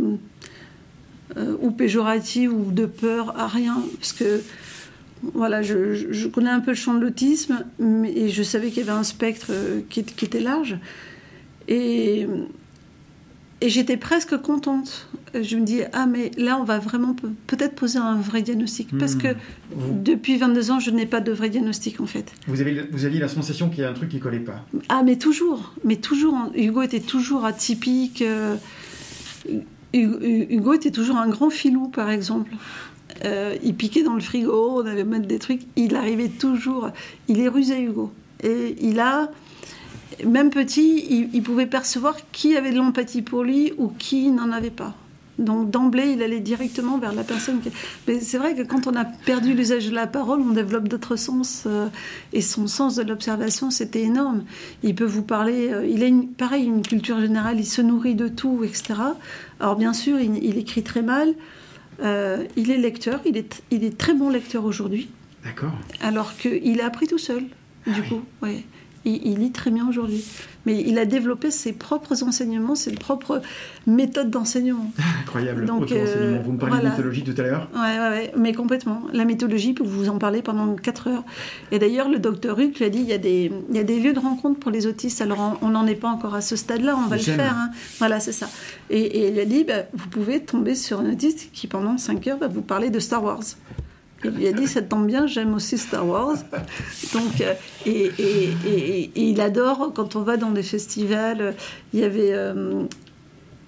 [1.38, 4.42] euh, ou péjorative ou de peur à rien, parce que
[5.34, 7.66] voilà, je, connais un peu le champ de l'autisme,
[8.06, 10.78] et je savais qu'il y avait un spectre euh, qui, qui était large,
[11.68, 12.28] et
[13.62, 15.08] et j'étais presque contente.
[15.40, 18.98] Je me dis ah mais là on va vraiment pe- peut-être poser un vrai diagnostic,
[18.98, 19.20] parce Hmm.
[19.20, 19.28] que
[19.76, 22.32] vous, depuis 22 ans je n'ai pas de vrai diagnostic en fait.
[22.48, 24.66] vous, avez, vous aviez la sensation qu'il y a un truc qui collait pas.
[24.88, 26.36] Ah, mais toujours, mais toujours.
[26.56, 28.24] Hugo était toujours atypique.
[28.24, 28.56] euh,
[29.94, 32.52] Hugo, était toujours un grand filou, par exemple.
[33.26, 35.62] Euh, il piquait dans le frigo, on avait mettre des trucs.
[35.76, 36.90] Il arrivait toujours.
[37.28, 38.12] Il est rusé, Hugo.
[38.44, 39.32] Et il a,
[40.26, 44.52] même petit, il, il pouvait percevoir qui avait de l'empathie pour lui ou qui n'en
[44.52, 44.96] avait pas.
[45.38, 47.62] Donc d'emblée, il allait directement vers la personne.
[47.62, 47.70] Qui...
[48.08, 51.16] Mais c'est vrai que quand on a perdu l'usage de la parole, on développe d'autres
[51.16, 51.64] sens.
[51.66, 51.88] euh,
[52.34, 54.44] et son sens de l'observation, c'était énorme.
[54.84, 55.70] Il peut vous parler.
[55.72, 57.58] euh, il a une, pareil une culture générale.
[57.58, 58.96] Il se nourrit de tout, etc.
[59.62, 61.34] Alors bien sûr, il, il écrit très mal.
[62.04, 63.22] euh, il est lecteur.
[63.26, 65.08] Il est, il est très bon lecteur aujourd'hui.
[65.46, 65.72] D'accord.
[66.02, 67.44] Alors qu'il a appris tout seul,
[67.88, 68.24] du coup.
[68.42, 68.66] Ouais.
[69.06, 70.24] Il, il lit très bien aujourd'hui.
[70.66, 73.42] Mais il a développé ses propres enseignements, ses propres
[73.88, 74.92] méthodes d'enseignement.
[75.22, 75.66] Incroyable.
[75.66, 76.90] Donc, euh, vous me parliez voilà.
[76.90, 77.70] de mythologie tout à l'heure.
[77.74, 79.02] Ouais, ouais, ouais, mais complètement.
[79.14, 81.24] La mythologie, vous en parler pendant 4 heures.
[81.72, 84.14] Et d'ailleurs, le docteur Huck dit, il y, a des, il y a des lieux
[84.14, 85.22] de rencontre pour les autistes.
[85.22, 87.56] Alors, on n'en est pas encore à ce stade-là, on va le faire.
[87.58, 87.70] hein.
[88.00, 88.50] Voilà, c'est ça.
[88.90, 92.28] Et, et il a dit, bah, vous pouvez tomber sur un autiste qui, pendant 5
[92.28, 93.44] heures, va vous parler de Star Wars.
[94.26, 96.36] Il lui a dit, ça tombe bien, j'aime aussi Star Wars.
[97.14, 97.54] Donc, euh,
[97.86, 101.56] et, et- et- et il adore, quand on va dans des festivals,
[101.94, 102.84] il y avait euh,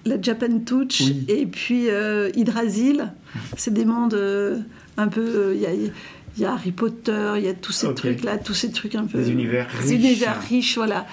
[0.04, 1.24] la Japan Touch Oui.
[1.28, 3.12] et puis euh, Hydrasil.
[3.56, 4.58] C'est des mondes euh,
[4.98, 5.52] un peu.
[5.54, 5.90] Il y, a, il
[6.38, 9.18] y a Harry Potter, il y a tous ces trucs-là, tous ces trucs un peu.
[9.18, 10.04] Des univers Des riches.
[10.04, 11.06] univers riches, voilà.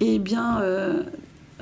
[0.00, 1.02] Et bien, euh,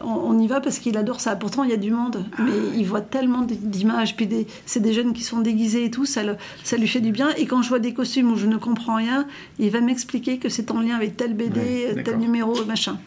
[0.02, 1.36] on, on y va parce qu'il adore ça.
[1.36, 4.16] Pourtant, il y a du monde, mais il voit tellement d'images.
[4.16, 4.28] Puis
[4.66, 7.30] c'est des jeunes qui sont déguisés et tout, ça, le- ça lui fait du bien.
[7.36, 9.26] Et quand je vois des costumes où je ne comprends rien,
[9.58, 11.60] il va m'expliquer que c'est en lien avec tel BD,
[11.94, 12.98] Ouais, tel numéro, machin.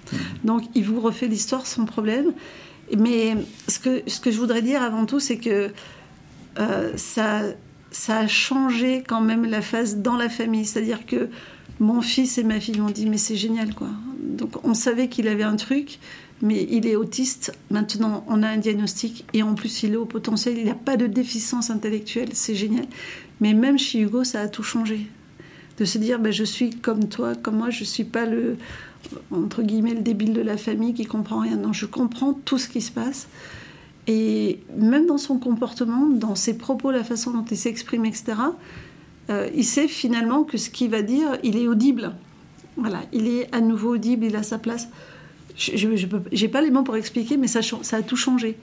[0.43, 2.33] Donc, il vous refait l'histoire sans problème.
[2.97, 3.35] Mais
[3.67, 5.69] ce que, ce que je voudrais dire avant tout, c'est que
[6.59, 7.41] euh, ça,
[7.91, 10.65] ça a changé quand même la phase dans la famille.
[10.65, 11.29] C'est-à-dire que
[11.79, 13.87] mon fils et ma fille m'ont dit mais c'est génial quoi.
[14.21, 15.99] Donc on savait qu'il avait un truc,
[16.41, 17.53] mais il est autiste.
[17.69, 20.57] Maintenant on a un diagnostic et en plus il est au potentiel.
[20.57, 22.85] Il n'a pas de déficience intellectuelle, c'est génial.
[23.41, 25.07] Mais même chez Hugo ça a tout changé.
[25.77, 28.57] De se dire ben, je suis comme toi, comme moi, je suis pas le
[29.31, 31.55] entre guillemets le débile de la famille qui comprend rien.
[31.55, 33.27] Non, je comprends tout ce qui se passe.
[34.07, 38.33] Et même dans son comportement, dans ses propos, la façon dont il s'exprime, etc.,
[39.29, 42.13] euh, il sait finalement que ce qu'il va dire, il est audible.
[42.75, 44.87] Voilà, il est à nouveau audible, il a sa place.
[45.59, 45.87] Je
[46.41, 48.55] n'ai pas les mots pour expliquer, mais ça, ça a tout changé.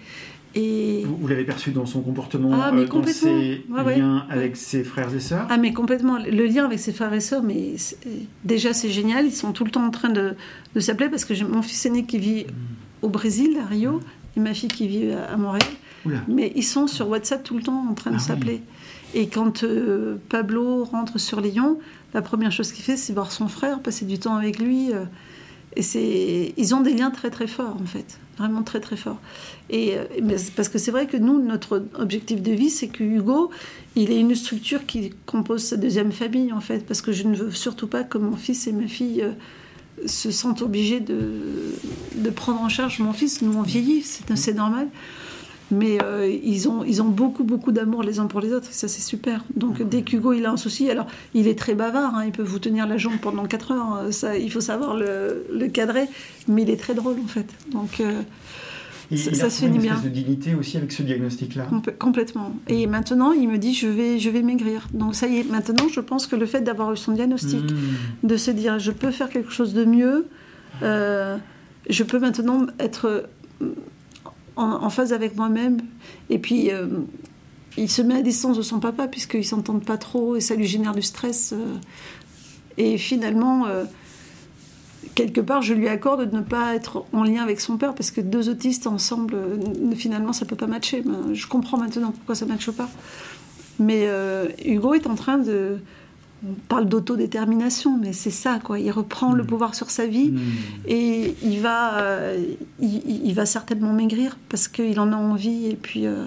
[0.55, 1.03] Et...
[1.05, 4.35] Vous, vous l'avez perçu dans son comportement, Ah, mais euh, dans ses liens Ouais.
[4.35, 7.43] avec ses frères et sœurs Ah mais complètement, le lien avec ses frères et sœurs,
[7.43, 7.75] mais
[8.45, 10.35] déjà c'est génial, ils sont tout le temps en train de,
[10.75, 12.47] de s'appeler parce que j'ai mon fils aîné qui vit
[13.03, 14.01] au Brésil, à Rio,
[14.35, 15.69] et ma fille qui vit à, à Montréal,
[16.07, 16.19] Oula.
[16.27, 18.25] mais ils sont sur WhatsApp tout le temps en train de Ah oui.
[18.27, 18.61] s'appeler.
[19.15, 21.79] Et quand euh, Pablo rentre sur Lyon,
[22.15, 24.91] la première chose qu'il fait c'est voir son frère, passer du temps avec lui.
[24.95, 25.05] euh,
[25.77, 29.21] et ils ont des liens très très forts en fait, vraiment très très forts.
[29.69, 30.05] Et euh,
[30.55, 33.51] parce que c'est vrai que nous, notre objectif de vie, c'est que Hugo,
[33.95, 37.37] il ait une structure qui compose sa deuxième famille en fait, parce que je ne
[37.37, 39.33] veux surtout pas que mon fils et ma fille euh,
[40.07, 41.43] se sentent obligés de,
[42.15, 43.43] de prendre en charge mon fils.
[43.43, 44.89] Nous on vieillit, c'est, c'est normal.
[45.73, 48.73] Mais euh, ils, ont, ils ont beaucoup, beaucoup d'amour les uns pour les autres, et
[48.73, 49.45] ça c'est super.
[49.57, 52.45] Donc dès qu'Hugo il a un souci, alors il est très bavard, hein, il peut
[52.45, 56.05] vous tenir la jambe pendant 4 heures, euh, ça, il faut savoir le, le cadrer,
[56.47, 57.47] mais il est très drôle en fait.
[57.73, 58.23] Donc euh,
[59.11, 59.95] Et ça, il ça se finit une bien.
[59.95, 61.67] espèce de dignité aussi avec ce diagnostic-là.
[61.69, 62.53] Compl- Complètement.
[62.69, 64.87] Et maintenant, il me dit je vais, je vais maigrir.
[64.95, 68.29] Donc ça y est, maintenant, je pense que le fait d'avoir eu son diagnostic, Mmh.
[68.29, 70.27] de se dire je peux faire quelque chose de mieux,
[70.85, 71.37] euh,
[71.91, 73.25] je peux maintenant être
[74.57, 75.79] en, phase avec moi-même.
[76.31, 76.87] Et puis, euh,
[77.77, 80.67] il se met à distance de son papa puisqu'ils s'entendent pas trop et ça lui
[80.67, 81.53] génère du stress.
[81.53, 81.77] euh.
[82.79, 83.85] et finalement, euh,
[85.15, 88.11] quelque part, je lui accorde de ne pas être en lien avec son père parce
[88.11, 89.37] que deux autistes ensemble,
[89.95, 91.03] finalement, ça peut pas matcher.
[91.03, 92.89] Ben, Je comprends maintenant pourquoi ça matche pas.
[93.79, 94.09] Mais
[94.65, 95.79] Hugo est en train de.
[96.49, 98.79] On parle d'autodétermination, mais c'est ça, quoi.
[98.79, 99.49] Il reprend le Mhm.
[99.49, 100.41] pouvoir sur sa vie Mmh.
[100.87, 102.39] et il va, euh,
[102.81, 106.25] il, il va certainement maigrir parce qu'il en a envie et puis euh,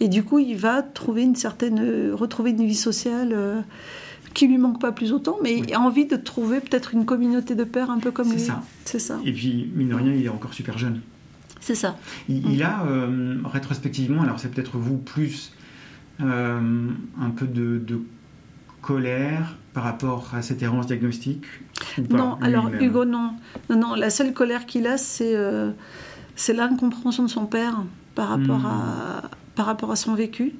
[0.00, 3.60] et du coup il va trouver une certaine, euh, retrouver une vie sociale euh,
[4.34, 5.64] qui lui manque pas plus autant, mais Oui.
[5.68, 8.40] il a envie de trouver peut-être une communauté de pères un peu comme lui.
[8.40, 8.62] ça.
[8.84, 9.18] C'est ça.
[9.24, 11.00] Et puis, mine de rien, il est encore super jeune.
[11.60, 11.96] C'est ça.
[12.28, 12.86] Il, il a,
[13.44, 15.52] rétrospectivement, alors c'est peut-être vous plus,
[16.20, 18.00] un peu de, de
[18.80, 21.44] colère par rapport à cette errance diagnostique
[22.10, 23.32] Non, alors Hugo, non.
[23.70, 23.76] non.
[23.76, 25.70] Non, la seule colère qu'il a, c'est euh,
[26.36, 27.82] c'est l'incompréhension de son père
[28.14, 28.66] par rapport, Hmm.
[28.66, 29.22] à,
[29.54, 30.54] par rapport à son vécu.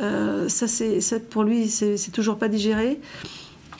[0.00, 3.00] Euh, ça, c'est ça, pour lui, c'est toujours pas digéré.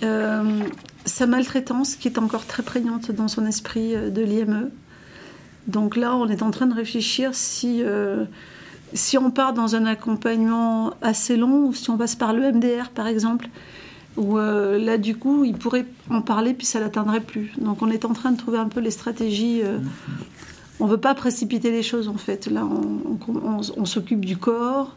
[0.02, 0.60] Euh,
[1.04, 4.70] sa maltraitance, qui est encore très prégnante dans son esprit de l'IME.
[5.66, 7.82] Donc là, on est en train de réfléchir si,
[8.94, 12.90] si on part dans un accompagnement assez long ou si on passe par le MDR,
[12.90, 13.48] par exemple,
[14.16, 17.52] où euh, là, du coup, il pourrait en parler puis ça l'atteindrait plus.
[17.58, 19.60] Donc on est en train de trouver un peu les stratégies.
[19.62, 19.78] euh,
[20.80, 22.46] on veut pas précipiter les choses, en fait.
[22.46, 24.96] Là, on, s'occupe du corps.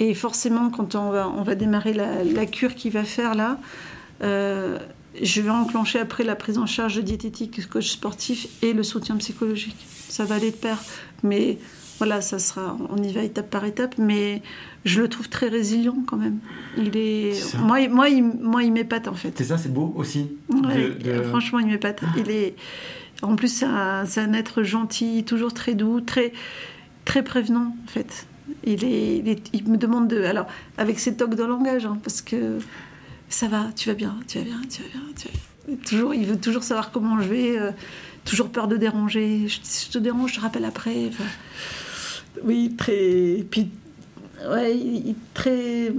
[0.00, 3.58] Et forcément, quand on va, démarrer la, la cure qu'il va faire là,
[4.22, 4.78] euh,
[5.20, 9.16] je vais enclencher après la prise en charge de diététique, coach sportif et le soutien
[9.16, 9.76] psychologique.
[10.08, 10.82] Ça va aller de pair.
[11.22, 11.58] Mais
[12.00, 13.96] voilà, ça sera, on y va étape par étape.
[13.98, 14.42] Mais
[14.84, 16.38] je le trouve très résilient quand même.
[16.76, 19.32] Il est, moi, il- moi, il, moi, il m'épate en fait.
[19.36, 20.30] C'est ça, c'est beau aussi.
[20.48, 22.00] Ouais, de- de- Franchement, il m'épate.
[22.16, 22.54] Il est,
[23.22, 26.32] en plus, c'est un, être gentil, toujours très doux, très,
[27.04, 28.26] très prévenant en fait.
[28.64, 30.46] Il, est, il, est- il me demande de, alors
[30.78, 32.58] avec ses tocs de langage, hein, parce que
[33.28, 35.76] ça va, tu vas bien, tu vas bien, tu vas bien, tu vas bien.
[35.86, 37.70] Toujours, il veut toujours savoir comment je vais, euh,
[38.24, 39.46] toujours peur de déranger.
[39.46, 41.06] Je, si je te dérange, je te rappelle après.
[41.08, 41.24] Enfin,
[42.44, 43.44] oui, très.
[43.50, 43.68] Puis,
[44.48, 45.92] ouais, il, très.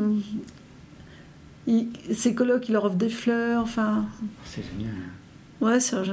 [1.67, 4.05] il- ses colocs, il leur offre des fleurs, enfin.
[4.45, 4.93] C'est génial.
[5.59, 6.03] Ouais, c'est un,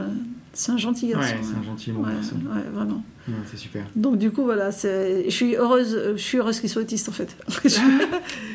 [0.76, 1.35] gentil garçon.
[1.35, 2.35] Ouais, c'est un gentil bon ouais, garçon.
[2.37, 3.02] ouais, vraiment.
[3.26, 3.85] Ouais, c'est super.
[3.96, 7.12] Donc du coup, voilà, c'est- je suis heureuse, je suis heureuse qu'il soit autiste en
[7.12, 7.35] fait.
[7.64, 7.78] je,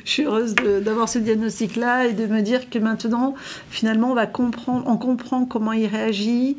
[0.05, 3.33] suis heureuse de- d'avoir ce diagnostic-là et de me dire que maintenant,
[3.69, 6.57] finalement, on va comprendre, on comprend comment il réagit.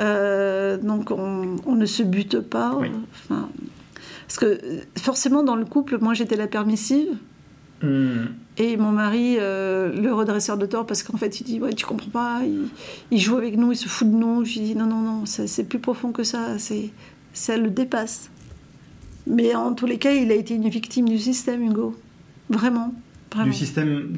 [0.00, 2.74] Euh, donc on, on ne se bute pas.
[2.78, 2.88] Oui.
[3.12, 3.48] Enfin,
[4.26, 7.16] parce que euh, forcément, dans le couple, moi j'étais la permissive.
[7.82, 8.26] Mmh.
[8.56, 11.84] Et mon mari, euh, le redresseur de tort, parce qu'en fait, il dit Ouais, tu
[11.84, 12.68] comprends pas, il,
[13.10, 14.44] il joue avec nous, il se fout de nous.
[14.44, 16.90] Je lui dis Non, non, non, c'est plus profond que ça, c'est,
[17.32, 18.30] ça le dépasse.
[19.26, 21.96] Mais en tous les cas, il a été une victime du système, Hugo.
[22.50, 22.94] Vraiment.
[23.34, 23.50] Vraiment.
[23.50, 24.16] Du système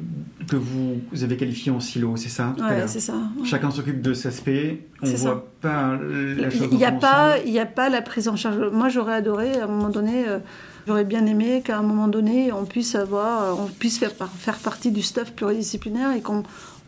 [0.49, 3.15] que vous, vous avez qualifié en silo, c'est ça l'heure c'est ça.
[3.45, 5.17] Chacun s'occupe de cet aspect, on ça.
[5.17, 5.97] voit pas
[6.37, 8.59] la chose Il n'y a, pas- y a pas la prise en charge.
[8.73, 10.39] Moi, j'aurais adoré, à un moment donné, euh,
[10.87, 14.59] j'aurais bien aimé qu'à un moment donné, on puisse avoir, euh, on puisse faire, faire
[14.59, 16.43] partie du staff pluridisciplinaire et qu'on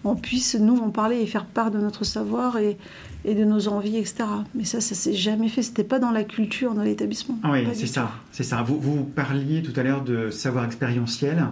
[0.04, 2.76] on puisse, nous, en parler et faire part de notre savoir et,
[3.24, 4.24] et de nos envies, etc.
[4.54, 5.62] Mais ça, ça s'est jamais fait.
[5.62, 7.38] C'était pas dans la culture, dans l'établissement.
[7.42, 8.62] Ah oui, c'est ça, c'est ça.
[8.62, 11.44] Vous, vous parliez tout à l'heure de savoir expérientiel,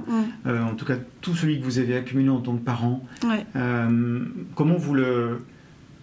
[0.47, 3.05] euh, en tout cas tout celui que vous avez accumulé en tant que parent.
[3.25, 3.45] Ouais.
[3.57, 4.21] Euh,
[4.55, 5.45] comment vous le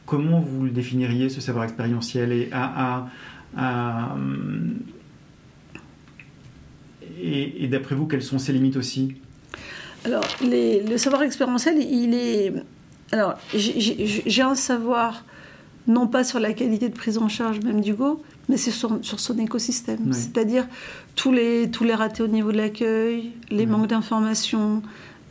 [0.06, 3.10] comment vous le définiriez ce savoir expérientiel et à, à-
[3.56, 4.74] à, hum,
[7.22, 9.16] et, et d'après vous quelles sont ses limites aussi?
[10.06, 12.54] Alors, les- le savoir expérientiel, il est.
[13.12, 15.24] Alors, j'ai un savoir,
[15.88, 19.20] non pas sur la qualité de prise en charge même d'Hugo, mais c'est sur, sur
[19.20, 20.00] son écosystème.
[20.06, 20.14] Oui.
[20.14, 20.68] C'est-à-dire
[21.16, 23.66] tous les, tous les ratés au niveau de l'accueil, les Oui.
[23.66, 24.82] manques d'informations,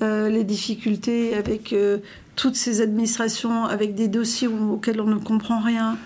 [0.02, 1.98] euh, les difficultés avec euh,
[2.36, 5.96] toutes ces administrations, avec des dossiers auxquels on ne comprend rien.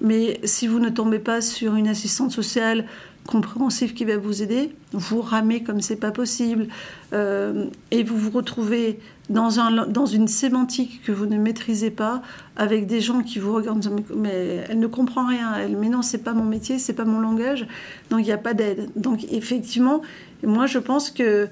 [0.00, 2.84] Mais si vous ne tombez pas sur une assistante sociale
[3.26, 6.68] compréhensive qui va vous aider, vous ramez comme c'est pas possible,
[7.12, 12.22] euh, et vous vous retrouvez dans, un, dans une sémantique que vous ne maîtrisez pas,
[12.56, 16.24] avec des gens qui vous regardent, mais elle ne comprend rien, elle, mais non, c'est
[16.24, 17.66] pas mon métier, c'est pas mon langage,
[18.08, 18.88] donc il n'y a pas d'aide.
[18.96, 20.00] Donc effectivement,
[20.42, 21.48] moi je pense que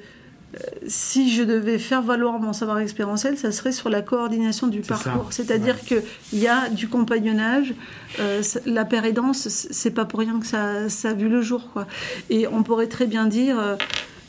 [0.87, 5.27] si je devais faire valoir mon savoir expérientiel, ça serait sur la coordination du parcours.
[5.31, 7.75] C'est-à-dire qu'il y a du compagnonnage.
[8.21, 11.71] euh, la pérédance, c- c'est pas pour rien que ça, ça a vu le jour.
[11.73, 11.87] Quoi.
[12.31, 13.59] Et on pourrait très bien dire.
[13.59, 13.77] euh,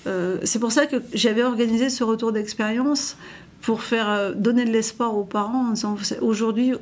[0.07, 3.17] euh, c'est pour ça que j'avais organisé ce retour d'expérience
[3.61, 6.73] pour faire euh, donner de l'espoir aux parents en disant aujourd'hui,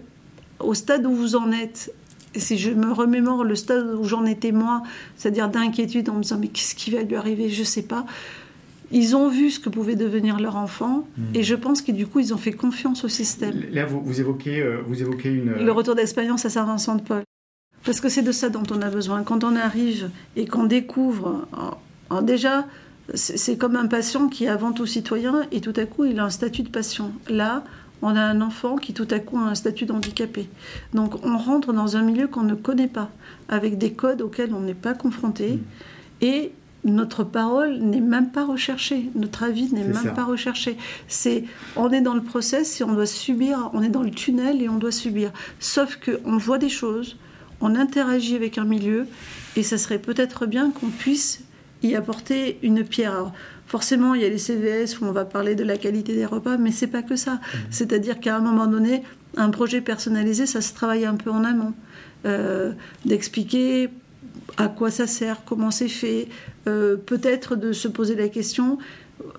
[0.59, 1.91] au stade où vous en êtes,
[2.35, 4.83] si je me remémore le stade où j'en étais moi,
[5.17, 8.05] c'est-à-dire d'inquiétude en me disant mais qu'est-ce qui va lui arriver, je sais pas.
[8.97, 12.19] Ils ont vu ce que pouvait devenir leur enfant et je pense que du coup
[12.21, 13.53] ils ont fait confiance au système.
[13.71, 15.51] Là, vous, vous évoquez, euh, vous évoquez une.
[15.51, 17.23] Le retour d'expérience à Saint-Vincent-de-Paul.
[17.83, 19.21] Parce que c'est de ça dont on a besoin.
[19.23, 22.65] Quand on arrive et qu'on découvre, en- en déjà,
[23.13, 26.17] c'est c'est comme un patient qui est avant tout citoyen et tout à coup il
[26.19, 27.11] a un statut de patient.
[27.29, 27.63] Là,
[28.01, 30.47] on a un enfant qui tout à coup a un statut d'handicapé.
[30.93, 33.09] Donc on rentre dans un milieu qu'on ne connaît pas,
[33.49, 35.59] avec des codes auxquels on n'est pas confronté.
[36.21, 36.53] Et
[36.85, 40.11] notre parole n'est même pas recherchée, notre avis n'est même ça.
[40.11, 40.77] pas recherché.
[41.07, 41.43] C'est,
[41.75, 44.69] on est dans le process et on doit subir, on est dans le tunnel et
[44.69, 45.31] on doit subir.
[45.59, 47.17] Sauf que on voit des choses,
[47.59, 49.07] on interagit avec un milieu
[49.55, 51.41] et ça serait peut-être bien qu'on puisse
[51.81, 53.11] y apporter une pierre.
[53.11, 53.33] Alors,
[53.67, 56.57] forcément, il y a les CVS où on va parler de la qualité des repas,
[56.57, 57.39] mais c'est pas que ça.
[57.71, 59.03] C'est-à-dire qu'à un moment donné,
[59.37, 61.73] un projet personnalisé, ça se travaille un peu en amont,
[62.25, 62.71] Euh,
[63.05, 63.89] d'expliquer
[64.57, 66.27] à quoi ça sert, comment c'est fait,
[66.67, 68.77] euh, peut-être de se poser la question,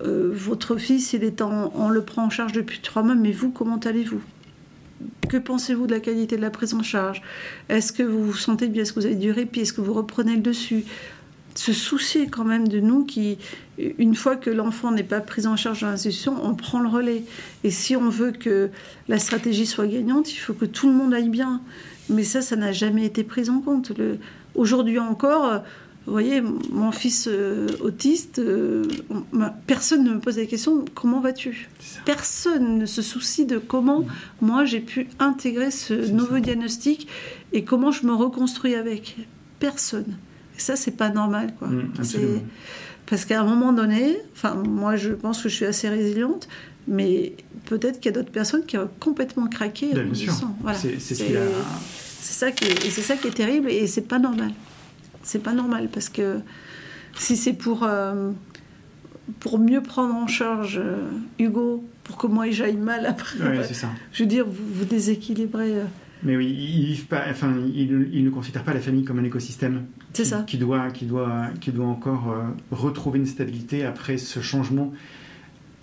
[0.01, 3.31] euh, votre fils, il est en, on le prend en charge depuis trois mois, mais
[3.31, 4.21] vous, comment allez-vous?
[5.29, 7.21] Que pensez-vous de la qualité de la prise en charge?
[7.69, 9.93] Est-ce que vous vous sentez bien Est-ce que vous avez du répit Est-ce que vous
[9.93, 10.85] reprenez le dessus?
[11.55, 13.37] Se soucier quand même de nous qui,
[13.77, 17.23] une fois que l'enfant n'est pas pris en charge dans l'institution, on prend le relais.
[17.63, 18.69] Et si on veut que
[19.07, 21.61] la stratégie soit gagnante, il faut que tout le monde aille bien.
[22.09, 23.91] Mais ça, ça n'a jamais été pris en compte.
[24.57, 25.59] Aujourd'hui encore, euh,
[26.07, 28.83] vous voyez, mon fils euh, autiste, euh,
[29.67, 31.69] personne ne me pose la question comment vas-tu?
[32.05, 34.05] Personne ne se soucie de comment
[34.41, 36.39] moi j'ai pu intégrer ce nouveau ça.
[36.39, 37.07] diagnostic
[37.53, 39.17] et comment je me reconstruis avec.
[39.59, 40.17] Personne.
[40.55, 41.53] Et ça, c'est pas normal.
[41.57, 41.67] Quoi.
[41.67, 41.91] Mm,
[43.05, 46.47] parce qu'à un moment donné, enfin, moi je pense que je suis assez résiliente,
[46.87, 47.33] mais
[47.65, 49.93] peut-être qu'il y a d'autres personnes qui ont complètement craqué.
[49.93, 50.33] Bien sûr.
[50.61, 50.77] Voilà.
[50.77, 52.06] C'est ce a.
[52.27, 54.51] c'est ça qui est, et c'est ça qui est terrible et c'est pas normal.
[55.23, 56.39] C'est pas normal parce que
[57.17, 58.31] si c'est pour euh,
[59.39, 61.07] pour mieux prendre en charge euh,
[61.39, 63.89] Hugo pour que moi j'aille mal après, Ouais, ça.
[64.13, 65.77] je veux dire vous, vous déséquilibrez.
[65.77, 65.83] euh,
[66.23, 69.23] Mais oui, ils, vivent pas, enfin, ils, ils ne considèrent pas la famille comme un
[69.23, 69.85] écosystème.
[70.13, 70.43] C'est qui, ça.
[70.47, 74.91] Qui doit, qui doit, qui doit encore euh, retrouver une stabilité après ce changement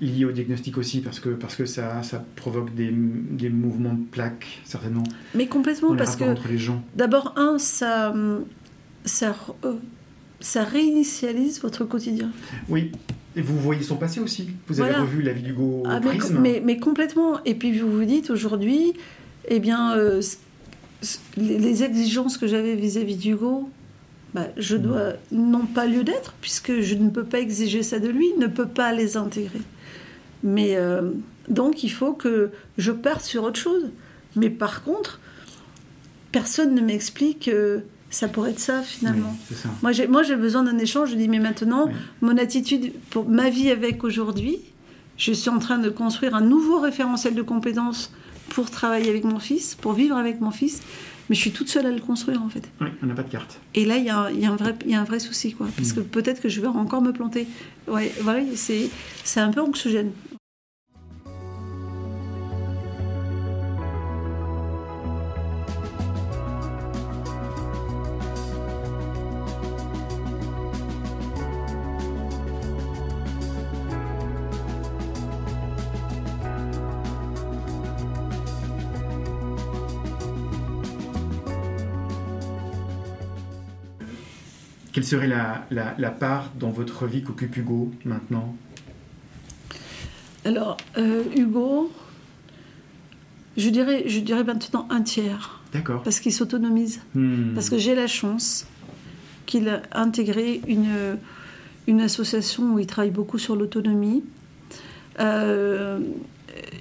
[0.01, 4.05] lié au diagnostic aussi, parce que, parce que ça, ça provoque des, des mouvements de
[4.05, 5.05] plaques, certainement,
[5.35, 6.83] Mais complètement parce que entre les gens.
[6.97, 8.13] d'abord un ça
[9.05, 9.75] ça euh,
[10.41, 12.31] ça réinitialise votre quotidien.
[12.69, 12.91] Oui.
[13.37, 14.51] Et vous voyez son passé aussi.
[14.69, 15.05] Vous avez Voilà.
[15.05, 16.39] revu la vie d'Hugo Ah, mais, prisme.
[16.41, 17.43] mais, mais complètement.
[17.45, 18.93] Et puis vous vous dites aujourd'hui,
[19.49, 20.21] eh bien, euh,
[21.37, 23.69] les, exigences que j'avais vis-à-vis d'Hugo,
[24.35, 28.09] bah, je dois n'ont pas lieu d'être puisque je ne peux pas exiger ça de
[28.09, 29.61] lui, ne peut pas les intégrer.
[30.45, 31.11] Mais euh,
[31.49, 33.91] donc il faut que je parte sur autre chose.
[34.37, 35.19] Mais par contre,
[36.33, 39.35] personne ne m'explique que ça pourrait être ça finalement.
[39.53, 39.69] ça.
[39.83, 41.11] Moi, j'ai, moi, j'ai besoin d'un échange.
[41.11, 41.93] Je dis, mais maintenant, Oui.
[42.21, 44.59] mon attitude pour ma vie avec aujourd'hui,
[45.17, 48.13] je suis en train de construire un nouveau référentiel de compétences
[48.51, 50.81] pour travailler avec mon fils, pour vivre avec mon fils.
[51.31, 52.69] Mais je suis toute seule à le construire, en fait.
[52.81, 53.59] Oui, on n'a pas de carte.
[53.75, 55.05] Et là, il y, a un- il y a un vrai- il y a un
[55.05, 55.69] vrai souci, quoi.
[55.77, 55.95] Parce Mm.
[55.95, 57.47] que peut-être que je vais encore me planter.
[57.89, 58.91] Ouais, voilà, c'est,
[59.25, 60.13] c'est un peu anxiogène.
[85.05, 88.57] Quelle serait la, la, la part dans votre vie qu'occupe Hugo maintenant
[90.47, 91.93] Alors, euh, Hugo,
[93.59, 95.61] je dirais, je dirais maintenant un tiers.
[95.75, 96.03] D'accord.
[96.05, 97.03] Parce qu'il s'autonomise.
[97.15, 97.53] Hmm.
[97.53, 98.67] Parce que j'ai la chance
[99.45, 101.19] qu'il a intégré une,
[101.87, 104.25] une association où il travaille beaucoup sur l'autonomie.
[105.21, 105.99] Euh,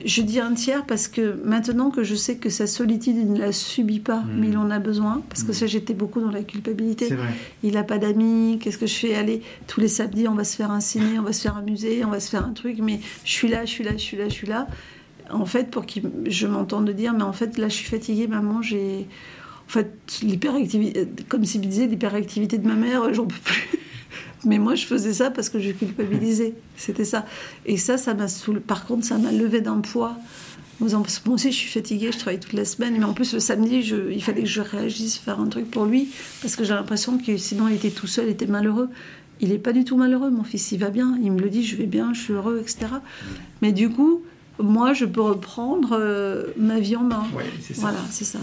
[0.06, 3.40] je dis un tiers parce que maintenant que je sais que sa solitude, il ne
[3.40, 4.40] la subit pas, Mm.
[4.40, 5.22] mais il en a besoin.
[5.30, 5.56] Parce que Mm.
[5.56, 7.08] ça, j'étais beaucoup dans la culpabilité.
[7.14, 7.28] Vrai.
[7.64, 9.16] Il n'a pas d'amis, qu'est-ce que je fais?
[9.16, 11.62] Allez, tous les samedis, on va se faire un ciné, on va se faire un
[11.62, 13.98] musée, on va se faire un truc, mais je suis là, je suis là, je
[14.04, 14.68] suis là, je suis là.
[15.32, 18.62] En fait, pour que je m'entende dire, mais en fait, là, je suis fatiguée, maman,
[18.62, 19.08] j'ai.
[19.66, 23.70] En fait, l'hyperactivité, comme s'il disait, l'hyperactivité de ma mère, j'en peux plus.
[24.46, 26.54] Mais moi, je faisais ça parce que je culpabilisais.
[26.76, 27.26] C'était ça.
[27.66, 28.28] Et ça, ça m'a
[28.66, 30.18] Par contre, ça m'a levé d'un poids.
[30.80, 30.90] Moi
[31.28, 32.96] aussi, je suis fatiguée, je travaille toute la semaine.
[32.98, 34.12] Mais en plus, le samedi, je...
[34.12, 36.10] il fallait que je réagisse, faire un truc pour lui.
[36.42, 38.90] Parce que j'ai l'impression que sinon, il était tout seul, il était malheureux.
[39.40, 40.72] Il n'est pas du tout malheureux, mon fils.
[40.72, 41.18] Il va bien.
[41.22, 42.88] Il me le dit, je vais bien, je suis heureux, etc.
[43.62, 44.24] Mais du coup,
[44.60, 47.24] moi, je peux reprendre euh, ma vie en main.
[47.36, 47.82] Oui, c'est ça.
[47.82, 48.40] Voilà, c'est ça.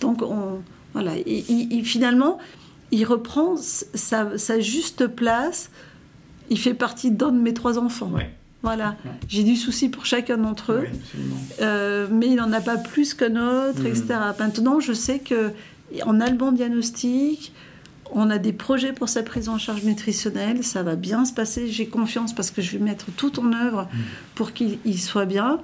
[0.00, 0.60] Donc, on,
[0.92, 1.12] voilà.
[1.26, 2.38] Et, finalement,
[2.92, 5.70] il reprend sa, juste place.
[6.50, 8.12] Il fait partie d'un de mes trois enfants.
[8.62, 8.96] Voilà.
[9.26, 10.86] J'ai du souci pour chacun d'entre eux.
[11.60, 14.04] Euh, mais il n'en a pas plus qu'un autre, etc.
[14.10, 14.34] Mm.
[14.38, 17.52] Maintenant, je sais qu'on a le bon diagnostic.
[18.14, 21.68] On a des projets pour sa prise en charge nutritionnelle, ça va bien se passer,
[21.68, 23.98] j'ai confiance parce que je vais mettre tout en œuvre mm.
[24.34, 25.60] pour qu'il soit bien.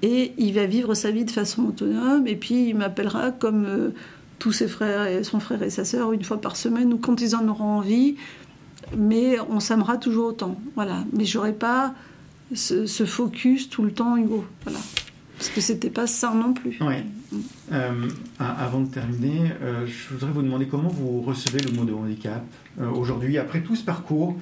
[0.00, 3.90] Et il va vivre sa vie de façon autonome, et puis il m'appellera comme euh,
[4.52, 7.34] ses frères et son frère et sa sœur une fois par semaine ou quand ils
[7.36, 8.16] en auront envie.
[8.96, 10.60] Mais on s'aimera toujours autant.
[10.74, 11.04] Voilà.
[11.12, 11.94] Mais j'aurai pas
[12.54, 14.44] ce, focus tout le temps, Hugo.
[14.64, 14.78] Voilà.
[15.38, 16.78] Parce que c'était pas ça non plus.
[16.80, 17.04] Ouais.
[17.72, 21.92] Euh, avant de terminer, euh, je voudrais vous demander comment vous recevez le mot de
[21.92, 22.44] handicap
[22.80, 24.36] euh, aujourd'hui, après tout ce parcours?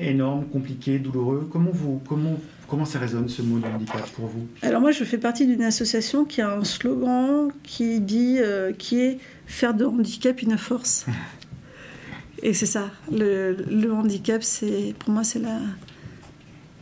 [0.00, 1.48] Énorme, compliqué, douloureux.
[1.52, 4.46] Comment, vous, comment, comment ça résonne ce mot de handicap pour vous?
[4.62, 8.38] Alors moi, je fais partie d'une association qui a un slogan qui dit,
[8.78, 11.06] qui est faire de handicap une force.
[12.42, 12.90] Et c'est ça.
[13.10, 15.58] Le, le handicap, c'est pour moi, c'est la,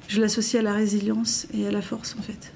[0.09, 2.53] je l'associe à la résilience et à la force en fait.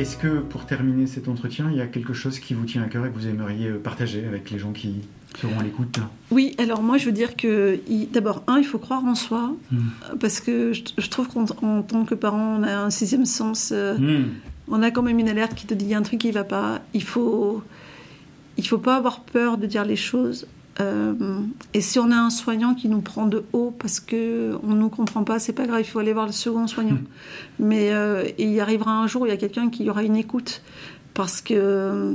[0.00, 2.86] Est-ce que pour terminer cet entretien, il y a quelque chose qui vous tient à
[2.86, 5.02] cœur et que vous aimeriez euh, partager avec les gens qui
[5.38, 6.00] seront à l'écoute?
[6.30, 7.78] Oui, alors moi je veux dire que
[8.10, 9.78] d'abord, un, il faut croire en soi, hmm.
[10.18, 11.44] parce que je, trouve qu'en
[11.82, 14.30] tant que parent, on a un sixième sens, euh, hmm.
[14.68, 16.28] on a quand même une alerte qui te dit il y a un truc qui
[16.28, 17.62] ne va pas, il faut,
[18.56, 20.46] il faut pas avoir peur de dire les choses.
[20.80, 21.14] Euh,
[21.74, 24.88] et si on a un soignant qui nous prend de haut parce que on nous
[24.88, 26.94] comprend pas, c'est pas grave, il faut aller voir le second soignant.
[26.94, 27.06] Hmm.
[27.58, 30.62] Mais euh, il y arrivera un jour, il y a quelqu'un qui aura une écoute
[31.12, 32.14] parce que euh,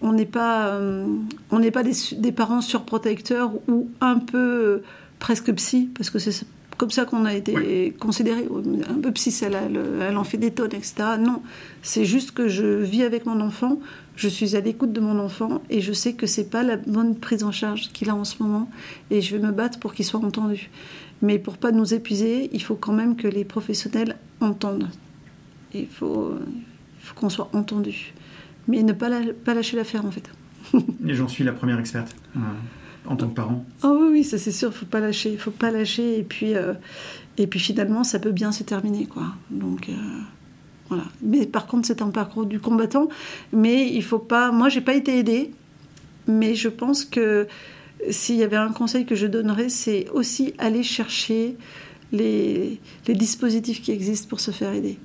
[0.00, 0.76] on n'est pas,
[1.50, 4.82] on n'est pas des, parents surprotecteurs ou un peu
[5.20, 6.44] presque psy parce que c'est
[6.82, 8.48] comme ça qu'on a été considéré.
[8.90, 9.56] Un peu psy, elle,
[10.00, 10.94] elle, en fait des tonnes, etc.
[11.16, 11.40] Non,
[11.80, 13.78] c'est juste que je vis avec mon enfant,
[14.16, 17.14] je suis à l'écoute de mon enfant et je sais que c'est pas la bonne
[17.14, 18.68] prise en charge qu'il a en ce moment
[19.12, 20.70] et je vais me battre pour qu'il soit entendu.
[21.22, 24.88] Mais pour pas nous épuiser, il faut quand même que les professionnels entendent.
[25.74, 26.34] Il faut,
[26.98, 28.12] faut qu'on soit entendu.
[28.66, 29.08] Mais ne pas,
[29.44, 30.28] pas lâcher l'affaire en fait.
[31.06, 32.16] et j'en suis la première experte.
[33.06, 33.64] en tant que parent.
[33.82, 36.74] Oh oui, oui, ça c'est sûr, faut pas lâcher, faut pas lâcher, et puis euh,
[37.38, 39.34] et puis finalement ça peut bien se terminer quoi.
[39.50, 39.92] Donc euh,
[41.22, 43.08] mais par contre, c'est un parcours du combattant.
[43.52, 44.52] Mais il faut pas.
[44.52, 45.52] Moi, j'ai pas été aidée,
[46.26, 47.46] mais je pense que
[48.10, 51.56] s'il y avait un conseil que je donnerais, c'est aussi aller chercher
[52.10, 54.98] les, les, dispositifs qui existent pour se faire aider.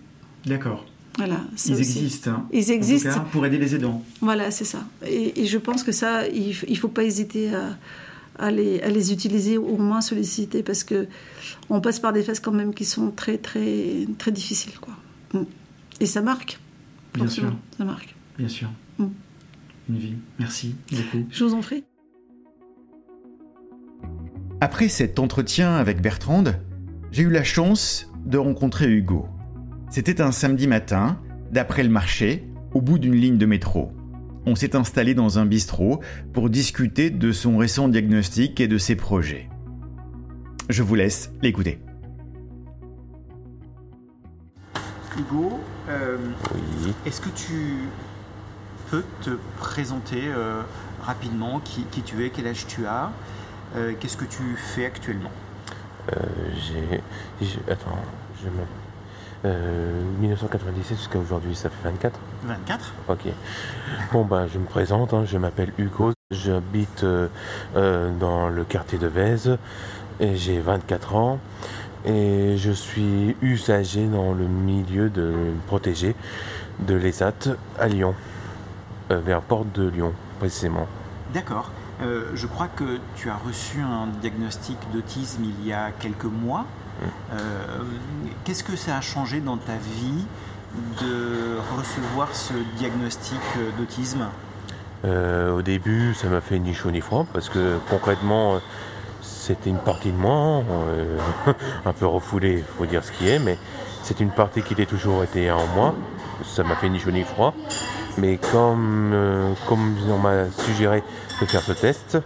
[0.45, 0.85] D'accord.
[1.17, 2.31] Voilà, Ils existent.
[2.31, 2.47] Hein.
[2.53, 3.25] Ils existent.
[3.31, 4.03] pour aider les aidants.
[4.21, 4.85] Voilà, c'est ça.
[5.05, 7.77] Et, je pense que ça, il ne faut pas hésiter à,
[8.37, 11.07] à, les, à, les, utiliser, au moins solliciter, parce que
[11.69, 14.77] on passe par des phases quand même qui sont très, très, très difficiles.
[14.79, 14.93] Quoi.
[15.33, 15.45] Mm.
[15.99, 16.59] Et ça marque.
[17.15, 17.51] Bien sûr.
[17.77, 18.15] Ça marque.
[18.37, 18.69] Bien sûr.
[18.99, 19.05] Mm.
[19.89, 20.13] Une vie.
[20.37, 21.25] Merci beaucoup.
[21.31, 21.83] Je vous en prie.
[24.61, 26.59] Après cet entretien avec Bertrande,
[27.11, 29.27] j'ai eu la chance de rencontrer Hugo.
[29.89, 31.17] C'était un samedi matin,
[31.51, 33.91] d'après le marché, au bout d'une ligne de métro.
[34.45, 36.01] On s'est installé dans un bistrot
[36.33, 39.49] pour discuter de son récent diagnostic et de ses projets.
[40.69, 41.79] Je vous laisse l'écouter.
[45.17, 45.59] Hugo,
[45.89, 46.17] euh,
[47.05, 47.87] est-ce que tu
[48.91, 50.61] peux te présenter euh,
[51.01, 53.11] rapidement qui, tu es, quel âge tu as,
[53.75, 55.31] euh, qu'est-ce que tu fais actuellement?
[56.55, 57.51] J'ai.
[57.69, 57.99] Attends,
[58.41, 58.86] je me.
[59.43, 63.27] 1997 jusqu'à aujourd'hui, ça fait 24 24 Ok.
[64.11, 67.05] Bon, bah, je me présente, hein, je m'appelle Hugo, j'habite
[67.75, 69.57] dans le quartier de Vèze
[70.19, 71.39] et j'ai 24 ans
[72.05, 75.33] et je suis usager dans le milieu de
[75.67, 76.15] protégé
[76.79, 78.15] de l'ESAT à Lyon,
[79.11, 80.87] euh, vers Porte de Lyon précisément.
[81.33, 81.71] D'accord.
[82.01, 86.65] Euh, je crois que tu as reçu un diagnostic d'autisme il y a quelques mois.
[87.03, 87.37] Euh,
[88.43, 90.25] qu'est-ce que ça a changé dans ta vie
[91.01, 93.39] de recevoir ce diagnostic
[93.77, 94.27] d'autisme?
[95.03, 98.59] Au début, ça m'a fait ni chaud ni froid parce que concrètement,
[99.21, 101.17] c'était une partie de moi, euh,
[101.85, 103.57] un peu refoulée, faut dire ce qui est, mais
[104.03, 105.95] c'est une partie qui était toujours été en moi.
[106.43, 107.53] Ça m'a fait ni chaud ni froid.
[108.17, 111.01] Mais comme, euh, comme on m'a suggéré
[111.39, 112.17] de faire ce test,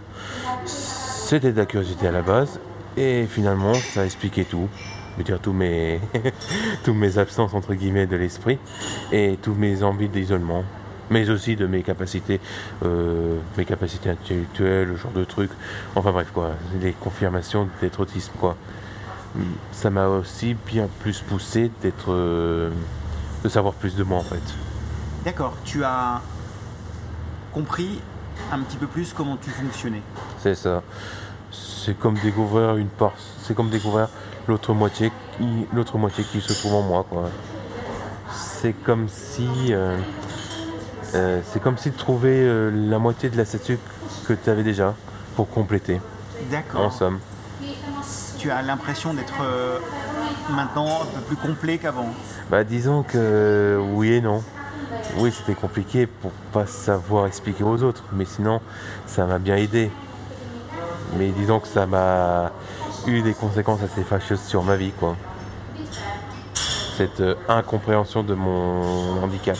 [0.64, 2.58] c'était de la curiosité à la base.
[2.96, 4.68] Et finalement, ça a expliqué tout.
[5.14, 6.00] Je veux dire, tous mes,
[6.84, 8.58] tous mes absences, entre guillemets, de l'esprit.
[9.12, 10.64] Et tous mes envies d'isolement.
[11.10, 12.40] Mais aussi de mes capacités,
[12.84, 15.50] euh, mes capacités intellectuelles, le genre de trucs.
[15.94, 16.52] Enfin bref, quoi.
[16.80, 18.56] Les confirmations d'être autisme, quoi.
[19.72, 22.12] Ça m'a aussi bien plus poussé d'être.
[22.12, 22.70] euh,
[23.44, 24.42] de savoir plus de moi, en fait.
[25.24, 26.20] D'accord, tu as
[27.52, 28.00] compris
[28.52, 30.02] un petit peu plus comment tu fonctionnais.
[30.38, 30.82] C'est ça.
[31.52, 33.12] C'est comme découvrir une part.
[33.42, 34.08] C'est comme découvrir
[34.48, 37.28] l'autre moitié, qui- l'autre moitié qui se trouve en moi, quoi.
[38.34, 39.96] C'est comme si, euh,
[41.14, 43.78] euh, c'est comme si de trouver euh, la moitié de la statue
[44.26, 44.94] que tu avais déjà
[45.36, 46.00] pour compléter.
[46.46, 46.92] En D'accord.
[46.92, 47.18] somme.
[48.38, 49.34] Tu as l'impression d'être
[50.50, 52.08] maintenant un peu plus complet qu'avant.
[52.50, 54.42] Bah disons que oui et non.
[55.18, 58.60] Oui, c'était compliqué pour pas savoir expliquer aux autres, mais sinon
[59.06, 59.90] ça m'a bien aidé.
[61.18, 62.52] Mais disons que ça m'a
[63.06, 65.16] eu des conséquences assez fâcheuses sur ma vie, quoi.
[66.96, 69.56] Cette euh, incompréhension de mon handicap.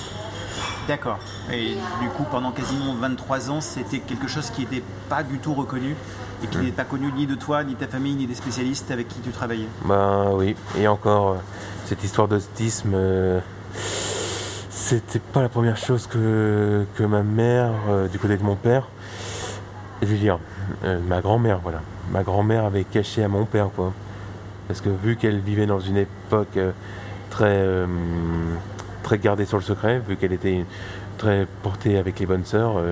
[0.88, 1.18] D'accord.
[1.52, 5.54] Et du coup, pendant quasiment 23 ans, c'était quelque chose qui n'était pas du tout
[5.54, 5.94] reconnu
[6.42, 8.90] et qui n'était pas connu ni de toi, ni de ta famille, ni des spécialistes
[8.90, 9.68] avec qui tu travaillais.
[9.84, 11.36] Ben oui, et encore, euh,
[11.86, 13.40] cette histoire d'autisme, euh,
[14.70, 18.88] c'était pas la première chose que, que ma mère, euh, du côté de mon père,
[20.00, 20.38] je veux dire,
[20.84, 23.92] euh, ma grand-mère, voilà, ma grand-mère avait caché à mon père, quoi.
[24.68, 26.72] Parce que vu qu'elle vivait dans une époque euh,
[27.30, 27.86] très, euh,
[29.02, 30.64] très gardée sur le secret, vu qu'elle était
[31.18, 32.82] très portée avec les bonnes sœurs,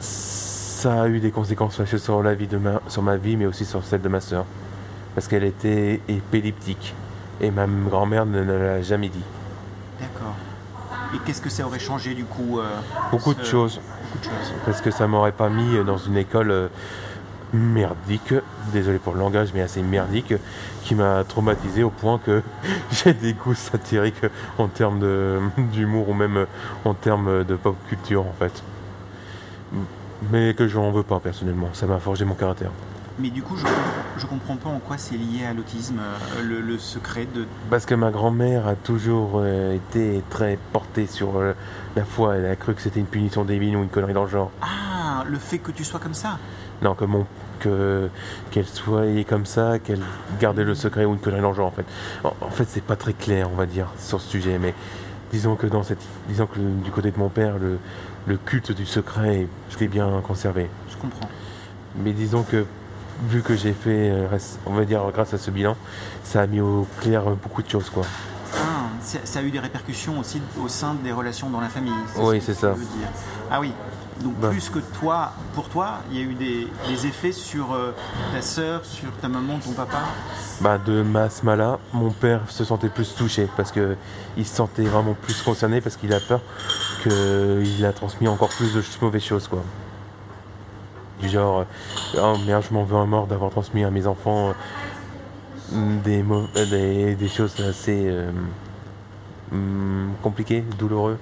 [0.00, 3.46] ça a eu des conséquences fâcheuses sur, la vie de ma, sur ma vie, mais
[3.46, 4.44] aussi sur celle de ma sœur
[5.16, 6.94] parce qu'elle était épileptique.
[7.40, 9.24] Et ma grand-mère ne l'a jamais dit.
[11.14, 12.64] Et qu'est-ce que ça aurait changé du coup euh,
[13.10, 13.80] Beaucoup de choses,
[14.12, 14.54] Beaucoup de choses.
[14.64, 16.68] parce que ça m'aurait pas mis dans une école euh,
[17.52, 18.34] merdique,
[18.72, 20.34] désolé pour le langage, mais assez merdique,
[20.82, 22.42] qui m'a traumatisé au point que
[22.90, 24.22] j'ai des goûts satiriques
[24.58, 25.00] en termes
[25.72, 26.46] d'humour ou même
[26.84, 28.62] en termes de pop culture en fait.
[30.30, 32.70] Mais que je n'en veux pas personnellement, ça m'a forgé mon caractère.
[33.18, 33.66] Mais du coup, je,
[34.18, 37.46] je comprends pas en quoi c'est lié à l'autisme, euh, le, le secret de.
[37.70, 41.54] Parce que ma grand-mère a toujours euh, été très portée sur euh,
[41.96, 42.36] la foi.
[42.36, 44.50] Elle a cru que c'était une punition divine ou une connerie dans le genre.
[44.60, 46.38] Ah, le fait que tu sois comme ça.
[46.82, 47.26] Non, que mon
[47.58, 48.10] que
[48.50, 50.02] qu'elle soit comme ça, qu'elle
[50.38, 51.86] gardait le secret ou une connerie dans le genre en fait.
[52.22, 54.74] En, en fait, c'est pas très clair, on va dire, sur ce sujet, mais
[55.32, 57.78] disons que dans cette, disons que du côté de mon père, le,
[58.26, 60.68] le culte du secret, je l'ai bien conservé.
[60.90, 61.30] Je comprends.
[62.04, 62.66] Mais disons que
[63.28, 65.76] vu que j'ai fait, euh, on va dire grâce à ce bilan,
[66.24, 68.04] ça a mis au clair beaucoup de choses quoi.
[68.54, 68.86] Ah,
[69.24, 71.92] ça a eu des répercussions aussi au sein des relations dans la famille.
[72.16, 72.72] Oui, c'est ça.
[72.72, 73.08] dire.
[73.50, 73.72] Ah oui.
[74.22, 74.48] Donc Bah.
[74.48, 77.92] plus que toi, pour toi, il y a eu des, des effets sur euh,
[78.32, 79.98] ta sœur, sur ta maman, ton papa?
[80.62, 83.96] Bah, de ma là mon père se sentait plus touché parce que
[84.38, 86.40] il se sentait vraiment plus concerné parce qu'il a peur
[87.02, 89.62] qu'il a transmis encore plus de mauvaises choses quoi.
[91.20, 91.60] Du genre,
[92.14, 94.52] euh, oh merde, je m'en veux à mort d'avoir transmis à mes enfants
[95.72, 98.12] euh, des, euh, des, des choses assez
[99.52, 101.18] hum, compliquées, douloureux.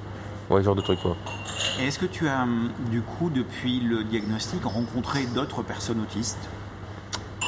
[0.51, 1.17] Ouais, genre de trucs quoi.
[1.81, 6.49] Et est-ce que tu as, hum, du coup, depuis le diagnostic, rencontré d'autres personnes autistes?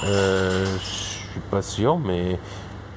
[0.05, 2.38] Euh, je suis pas sûr, mais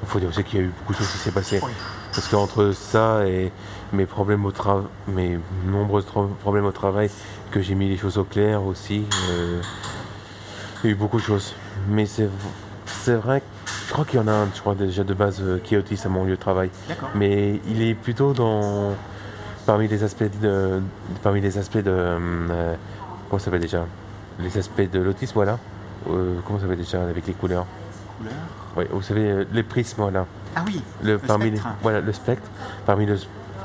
[0.01, 1.59] il faut dire aussi qu'il y a eu beaucoup de choses qui s'est passé.
[1.63, 1.71] Oui.
[2.19, 3.49] Parce qu'entre ça et
[3.93, 6.03] mes problèmes au travail, mes nombreux
[6.41, 7.09] problèmes au travail,
[7.49, 9.61] que j'ai mis les choses au clair aussi, euh,
[10.83, 11.55] il y a eu beaucoup de choses.
[11.87, 12.27] Mais c'est
[13.15, 13.41] vrai,
[13.87, 15.77] je crois qu'il y en a un, je crois déjà de base, euh, qui est
[15.77, 16.71] autiste à mon lieu de travail.
[16.89, 17.07] D'accord.
[17.15, 18.91] Mais il est plutôt dans
[19.65, 20.81] parmi les aspects de
[21.23, 22.75] parmi les aspects de euh,
[23.29, 23.85] comment ça s'appelle déjà?
[24.39, 25.57] Les aspects de l'autisme voilà
[26.09, 27.65] Euh, comment ça s'appelle déjà avec les couleurs?
[28.17, 28.33] Couleur
[28.75, 30.25] oui vous savez les prismes voilà
[30.55, 32.49] Ah oui, le, Le parmi les, voilà le spectre.
[32.85, 33.17] Parmi le,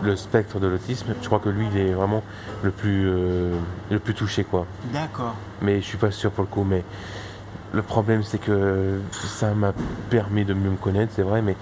[0.02, 2.22] le spectre de l'autisme je crois que lui il est vraiment
[2.62, 3.54] le plus euh,
[3.90, 4.66] le plus touché quoi.
[4.92, 5.34] D'accord.
[5.62, 6.82] mais je suis pas sûr pour le coup mais
[7.72, 9.72] le problème c'est que ça m'a
[10.10, 11.56] permis de mieux me connaître c'est vrai mais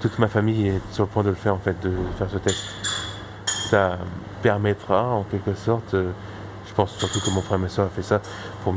[0.00, 2.38] toute ma famille est sur le point de le faire en fait de faire ce
[2.38, 2.66] test.
[3.46, 3.98] Ça
[4.42, 6.10] permettra en quelque sorte euh,
[6.68, 8.20] je pense surtout que mon frère et ma soeur a fait ça
[8.62, 8.74] pour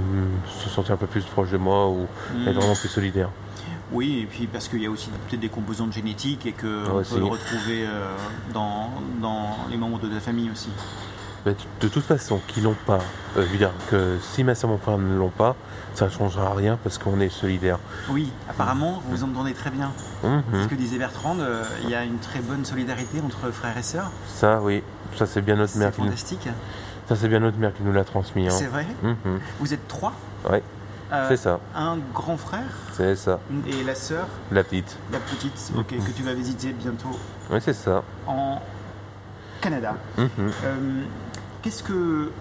[0.48, 2.48] se sentir un peu plus proche de moi ou Hmm.
[2.48, 3.30] être vraiment plus solidaire
[3.92, 7.18] Oui, et puis parce qu'il y a aussi peut-être des composantes génétiques et qu'on peut
[7.20, 8.16] le retrouver euh,
[8.54, 8.90] dans,
[9.22, 10.70] dans les membres de ta famille aussi.
[11.46, 13.00] De toute façon, qu'ils l'ont pas,
[13.38, 15.56] euh, je veux dire que si ma soeur et mon frère ne l'ont pas,
[15.96, 17.80] ça ne changera rien parce qu'on est solidaires.
[18.10, 19.92] Oui, apparemment, vous vous entendez très bien.
[20.24, 20.44] Mhm.
[20.54, 23.78] C'est ce que disait Bertrand, euh, il y a une très bonne solidarité entre frères
[23.78, 24.12] et sœurs.
[24.28, 24.84] Ça, oui,
[25.16, 26.48] ça c'est bien notre C'est mère qui nous, fantastique.
[27.08, 28.46] ça c'est bien notre mère qui nous l'a transmis.
[28.48, 28.52] hein.
[28.52, 29.40] C'est vrai Mhm.
[29.62, 30.12] Vous êtes trois
[30.52, 30.60] Euh,
[31.28, 34.98] c'est ça, Un grand frère c'est ça, et la sœur, la petite.
[35.12, 37.18] la petite, ok, que tu vas visiter bientôt
[37.50, 38.04] Oui, c'est ça.
[38.28, 38.62] en
[39.62, 39.96] Canada.
[40.18, 40.28] Mhm.
[40.38, 41.02] Euh,
[41.62, 42.32] qu'est-ce que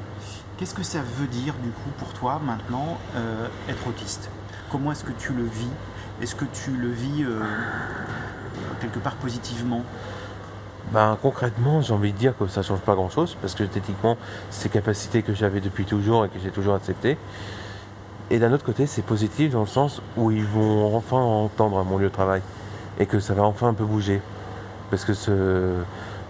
[0.57, 4.31] qu'est-ce que ça veut dire du coup pour toi maintenant euh, être autiste?
[4.71, 5.71] Comment est-ce que tu le vis?
[6.21, 7.41] Est-ce que tu le vis euh,
[8.81, 9.83] quelque part positivement?
[10.93, 14.17] Ben, concrètement, j'ai envie de dire que ça change pas grand chose parce que techniquement,
[14.63, 17.19] des capacités que j'avais depuis toujours et que j'ai toujours acceptées.
[18.31, 21.97] Et d'un autre côté, c'est positif dans le sens où ils vont enfin entendre mon
[21.99, 22.43] lieu de travail
[22.99, 24.21] et que ça va enfin un peu bouger.
[24.91, 25.31] Parce que se,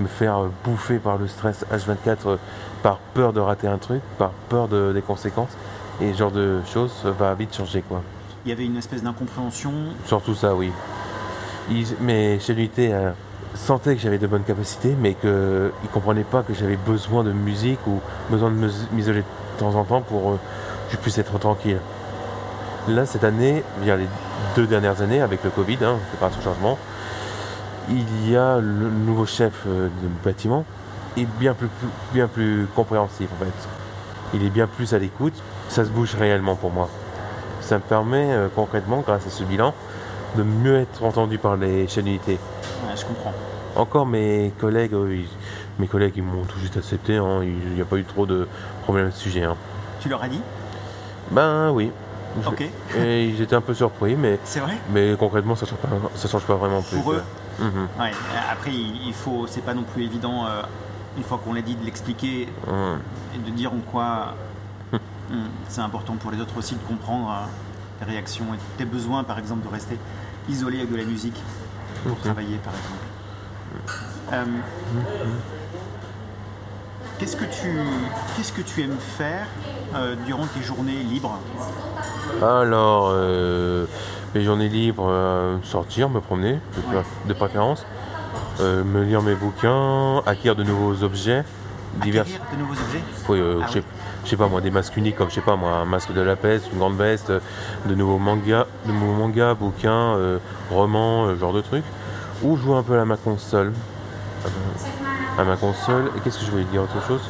[0.01, 2.37] me faire bouffer par le stress H24 euh,
[2.83, 5.51] par peur de rater un truc, par peur de- des conséquences
[6.01, 8.03] et ce genre de choses va vite changer quoi.
[8.45, 9.73] Il y avait une espèce d'incompréhension?
[10.05, 10.71] Surtout ça, oui.
[11.71, 13.11] Ils, mes chez l'unité euh,
[13.55, 17.33] sentaient que j'avais de bonnes capacités, mais qu'ils ne comprenaient pas que j'avais besoin de
[17.33, 18.57] musique ou besoin de
[18.93, 20.37] m'isoler de temps en temps pour euh,
[20.91, 21.79] je puisse être tranquille.
[22.89, 24.07] Là, cette année, bien les
[24.57, 26.79] deux dernières années, avec le Covid, hein, c'est pas un changement,
[27.91, 30.65] il y a le nouveau chef euh, de bâtiment
[31.17, 33.69] est bien plus, plus- bien plus compréhensif en fait.
[34.35, 35.33] Il est bien plus à l'écoute,
[35.69, 36.89] ça se bouge réellement pour moi.
[37.61, 39.75] Ça me permet euh, concrètement, grâce à ce bilan,
[40.37, 42.33] de mieux être entendu par les chaînes d'unité.
[42.87, 43.33] Ouais, je comprends.
[43.77, 45.29] Encore mes collègues, eux, ils-
[45.79, 47.17] mes collègues, ils m'ont tout juste accepté.
[47.17, 48.47] hein, il n'y a pas eu trop de
[48.85, 49.45] problèmes à ce sujet.
[49.45, 49.57] hein.
[50.01, 50.41] Tu leur as dit?
[51.31, 51.91] Ben oui.
[52.47, 52.63] Ok.
[52.97, 54.79] Et ils étaient un peu surpris, mais, C'est vrai?
[54.93, 56.99] mais concrètement, ça change pas, ça change pas vraiment plus.
[56.99, 57.23] Pour eux?
[57.59, 58.13] Mhm, Ouais.
[58.53, 60.63] Après, il faut, c'est pas non plus évident, euh,
[61.17, 62.99] une fois qu'on l'a dit, de l'expliquer mhm.
[63.35, 64.35] et de dire en quoi
[64.93, 64.99] hum,
[65.69, 67.47] c'est important pour les autres aussi de comprendre euh,
[68.05, 69.99] tes réactions et tes besoins, par exemple, de rester
[70.49, 71.41] isolé avec de la musique
[72.05, 72.19] pour Mhm.
[72.23, 73.05] travailler, par exemple.
[74.33, 74.45] Euh,
[77.19, 77.77] Qu'est-ce que tu,
[78.37, 79.47] qu'est-ce que tu aimes faire
[79.97, 81.37] euh, durant tes journées libres?
[82.41, 83.87] Alors, euh,
[84.37, 86.61] mes journées libres, euh, sortir, me promener,
[87.27, 87.85] de, préférence,
[88.61, 91.43] me lire mes bouquins, acquérir de nouveaux objets,
[92.03, 92.23] divers.
[92.23, 93.03] Acquérir de nouveaux objets?
[93.29, 93.85] Oui, Ah je sais- oui.
[94.25, 96.21] je sais pas moi, des masques uniques comme je sais pas moi, un masque de
[96.21, 97.33] la peste, une grande veste,
[97.87, 100.17] de nouveaux mangas, de nouveaux mangas, bouquins,
[100.71, 101.85] romans, genre de trucs.
[102.45, 103.73] Ou jouer un peu à ma console.
[105.39, 106.11] À ma console.
[106.17, 107.21] Et qu'est-ce que je voulais dire autre chose?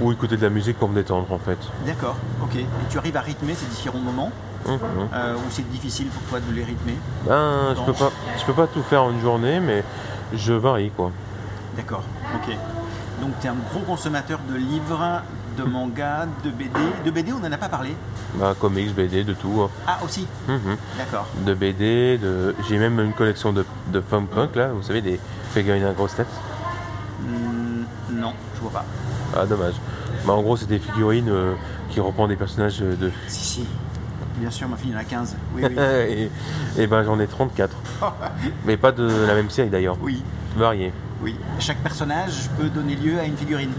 [0.00, 1.58] Ou écouter de la musique pour me détendre en fait.
[1.86, 2.56] D'accord, ok.
[2.56, 4.32] Et tu arrives à rythmer ces différents moments?
[4.68, 6.96] Euh, ou c'est difficile pour toi de les rythmer?
[7.26, 9.84] Ben, je peux pas, je peux pas tout faire en une journée, mais
[10.34, 11.10] je varie quoi.
[11.76, 12.02] D'accord,
[12.34, 12.56] ok.
[13.20, 15.22] Donc tu es un gros consommateur de livres,
[15.58, 16.70] de mangas, de BD.
[17.04, 17.94] De BD, on n'en a pas parlé.
[18.34, 19.60] Bah, comics, BD, de tout.
[19.62, 19.68] hein.
[19.86, 20.76] Ah, aussi Mhm.
[20.96, 21.26] D'accord.
[21.44, 22.54] De BD, de...
[22.68, 25.20] j'ai même une collection de, de funk punk là, vous savez, des
[25.52, 26.28] figurines à grosse tête.
[27.22, 27.84] Hmm,
[28.20, 28.84] non, je vois pas.
[29.36, 29.74] Ah dommage.
[30.26, 31.54] Bah, en gros c'est des figurines euh,
[31.90, 33.10] qui reprennent des personnages euh, de...
[33.28, 33.66] Si, si.
[34.38, 35.36] Bien sûr, ma fille en a 15.
[35.54, 35.76] Oui, oui.
[35.78, 36.30] et,
[36.78, 37.76] et ben j'en ai 34.
[38.66, 39.96] Mais pas de la même série d'ailleurs.
[40.02, 40.22] oui,
[40.56, 40.92] Variés.
[41.22, 41.36] oui.
[41.58, 43.72] Chaque personnage peut donner lieu à une figurine.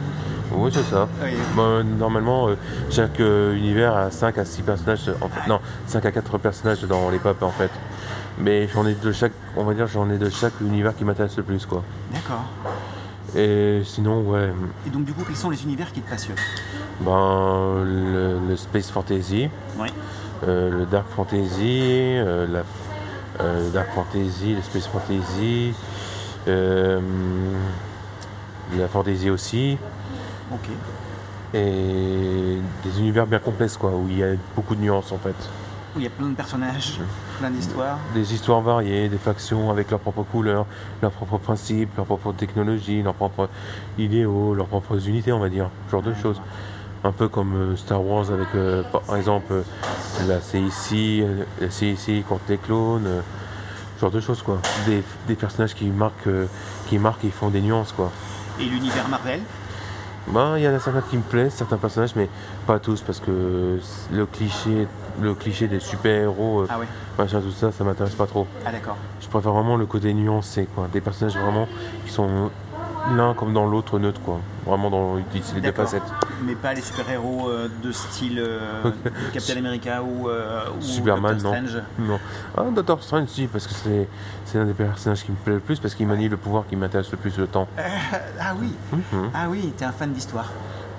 [0.55, 1.07] Oui c'est ça.
[1.23, 1.31] Oui.
[1.55, 2.55] Bah, normalement euh,
[2.91, 5.11] chaque euh, univers a 5 à 6 personnages.
[5.21, 7.71] En fait, non, 5 à 4 personnages dans les pop en fait.
[8.39, 11.37] Mais j'en ai de chaque, on va dire j'en ai de chaque univers qui m'intéresse
[11.37, 11.83] le plus quoi.
[12.13, 12.43] D'accord.
[13.36, 14.51] Et sinon ouais,
[14.86, 16.36] Et donc, du coup, quels sont les univers qui te passionnent
[17.01, 19.88] ben le, le space fantasy, Oui.
[20.47, 22.63] euh, le dark fantasy, euh, la
[23.43, 25.73] euh, le dark fantasy, le space fantasy,
[28.77, 29.77] la fantasy aussi,
[30.51, 30.69] Ok.
[31.55, 35.36] et des univers bien complexes quoi, où il y a beaucoup de nuances en fait.
[35.95, 36.99] Où il y a plein de personnages,
[37.43, 37.97] plein d'histoires.
[38.13, 40.65] Des histoires variées, des factions avec leurs propres couleurs,
[41.01, 43.49] leurs propres principes, leurs propres technologies, leurs propres
[43.97, 46.39] idéaux, leurs propres unités on va dire, ce genre de choses.
[47.03, 49.63] Un peu comme euh, Star Wars avec euh, par exemple euh,
[50.25, 51.25] la CIC,
[51.59, 53.21] la CIC contre les clones, euh,
[53.97, 54.59] ce genre de choses quoi.
[54.85, 56.45] Des, des personnages qui marquent, euh,
[56.87, 58.09] qui marquent et font des nuances quoi.
[58.57, 59.41] Et l'univers Marvel?
[60.27, 62.29] Ben, il y en a certains qui me plaisent, certains personnages, mais
[62.65, 63.79] pas tous parce que
[64.13, 64.87] le cliché,
[65.22, 66.88] le cliché des super-héros, euh, Ah ouais.
[67.18, 68.47] machin tout ça, ça m'intéresse pas trop.
[68.66, 68.97] Ah d'accord.
[69.22, 70.88] Je préfère vraiment le côté nuancé, quoi.
[70.91, 71.68] Des personnages vraiment
[72.05, 72.49] qui sont
[73.18, 74.39] l'un comme dans l'autre neutre, quoi.
[74.66, 76.01] Vraiment dans les deux facettes.
[76.45, 78.82] Mais pas les super-héros euh, de style euh,
[79.34, 81.68] Captain America ou, euh, ou Superman, Doctor non.
[81.68, 81.84] Strange.
[81.99, 82.20] Non.
[82.57, 84.07] Ah, Doctor Strange, si, parce que c'est
[84.45, 86.76] c'est l'un des personnages qui me plaît le plus, parce qu'il manie le pouvoir qui
[86.76, 87.68] m'intéresse le plus le temps.
[88.39, 89.30] Ah oui, Mhm.
[89.34, 90.49] ah oui, t'es un fan d'histoire.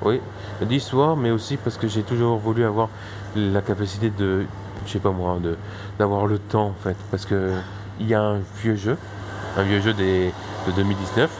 [0.05, 0.21] Oui,
[0.61, 2.89] d'histoire, mais aussi parce que j'ai toujours voulu avoir
[3.35, 4.45] la capacité de,
[4.87, 5.57] je sais pas moi, de
[5.99, 7.53] d'avoir le temps en fait, parce que
[8.01, 8.99] il y a un vieux jeu,
[9.57, 10.33] un vieux jeu des,
[10.67, 11.31] de 2019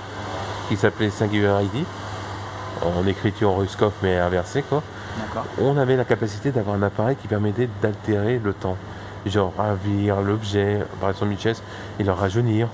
[0.69, 1.85] qui s'appelait Singularity,
[2.83, 4.83] en écriture Ruskov mais inversée quoi.
[5.19, 5.45] D'accord.
[5.61, 8.77] On avait la capacité d'avoir un appareil qui permettait d'altérer le temps,
[9.27, 11.63] genre ravir l'objet, par exemple une chaise,
[11.99, 12.69] et le rajeunir,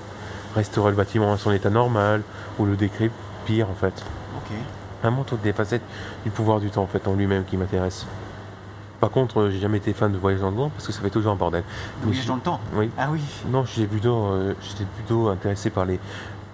[0.55, 2.21] restaurer le bâtiment à son état normal,
[2.59, 3.11] ou le décrire
[3.45, 3.93] pire en fait.
[4.37, 4.55] Ok.
[5.01, 5.81] Vraiment toutes des facettes
[6.23, 8.05] du pouvoir du temps en fait en lui-même qui m'intéresse.
[8.99, 11.01] Par contre, euh, j'ai jamais été fan de voyage dans le temps parce que ça
[11.01, 11.63] fait toujours un bordel.
[12.03, 12.59] Voyage dans le temps?
[12.75, 12.91] Oui.
[12.99, 13.21] Ah oui.
[13.49, 15.99] Non, j'étais plutôt, euh, j'étais plutôt intéressé par les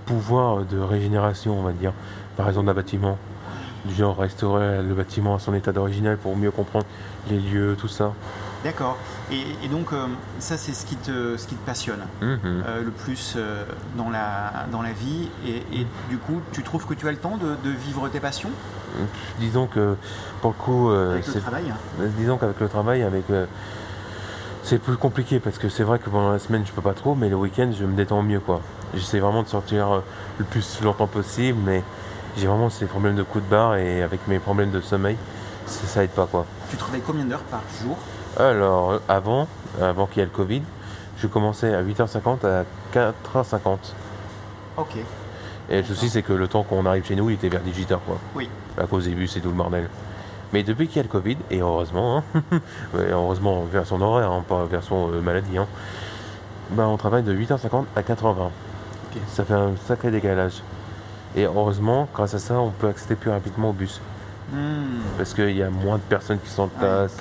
[0.05, 1.91] pouvoirs de régénération, on va dire.
[2.37, 3.17] Par exemple, d'un bâtiment.
[3.83, 6.85] Du genre restaurer le bâtiment à son état d'original pour mieux comprendre
[7.29, 8.13] les lieux, tout ça.
[8.63, 8.97] D'accord.
[9.31, 10.07] Et, et donc euh,
[10.39, 12.39] ça c'est ce qui te, ce qui te passionne Mhm.
[12.65, 13.65] euh, le plus euh,
[13.97, 15.27] dans, la, dans la vie.
[15.45, 18.19] Et, et du coup, tu trouves que tu as le temps de, de vivre tes
[18.21, 18.49] passions?
[19.39, 19.95] Disons que
[20.41, 21.73] pour le coup, avec le travail
[22.17, 23.25] Disons qu'avec le travail, avec
[24.63, 27.15] c'est plus compliqué parce que c'est vrai que pendant la semaine je peux pas trop,
[27.15, 28.61] mais le week-end je me détends mieux quoi.
[28.93, 30.01] J'essaie vraiment de sortir
[30.39, 31.83] le plus longtemps possible, mais
[32.37, 35.17] j'ai vraiment ces problèmes de coups de barre et avec mes problèmes de sommeil,
[35.65, 36.45] ça, ça aide pas quoi.
[36.69, 37.97] Tu travailles combien d'heures par jour?
[38.39, 39.47] Alors avant,
[39.81, 40.61] avant qu'il y ait le Covid,
[41.17, 42.63] je commençais à 8h50 à
[42.93, 43.77] 4h50.
[44.77, 44.95] Ok.
[45.69, 47.97] Et le souci c'est que le temps qu'on arrive chez nous, il était vers 18h
[48.05, 48.17] quoi.
[48.35, 48.49] Oui.
[48.77, 49.89] à cause des bus et tout le bordel.
[50.53, 52.41] Mais depuis qu'il y a le Covid, et heureusement, hein,
[52.93, 55.67] ouais, heureusement vers son horaire, hein, pas vers son euh, maladie, hein,
[56.71, 58.49] ben, on travaille de 8h50 à 4h20.
[59.27, 60.61] Ça fait un sacré décalage.
[61.35, 63.99] Et heureusement, grâce à ça, on peut accéder plus rapidement au bus.
[64.51, 65.01] Hmm.
[65.17, 67.17] Parce qu'il y a moins de personnes qui s'entassent.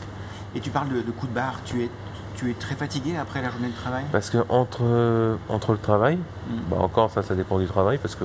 [0.57, 1.61] Et tu parles de, de coups de barre.
[1.65, 1.91] Tu es,
[2.35, 4.05] tu es très fatigué après la journée de travail?
[4.11, 6.55] Parce que entre, entre le travail, Mm.
[6.71, 8.25] bah encore ça, ça dépend du travail, parce que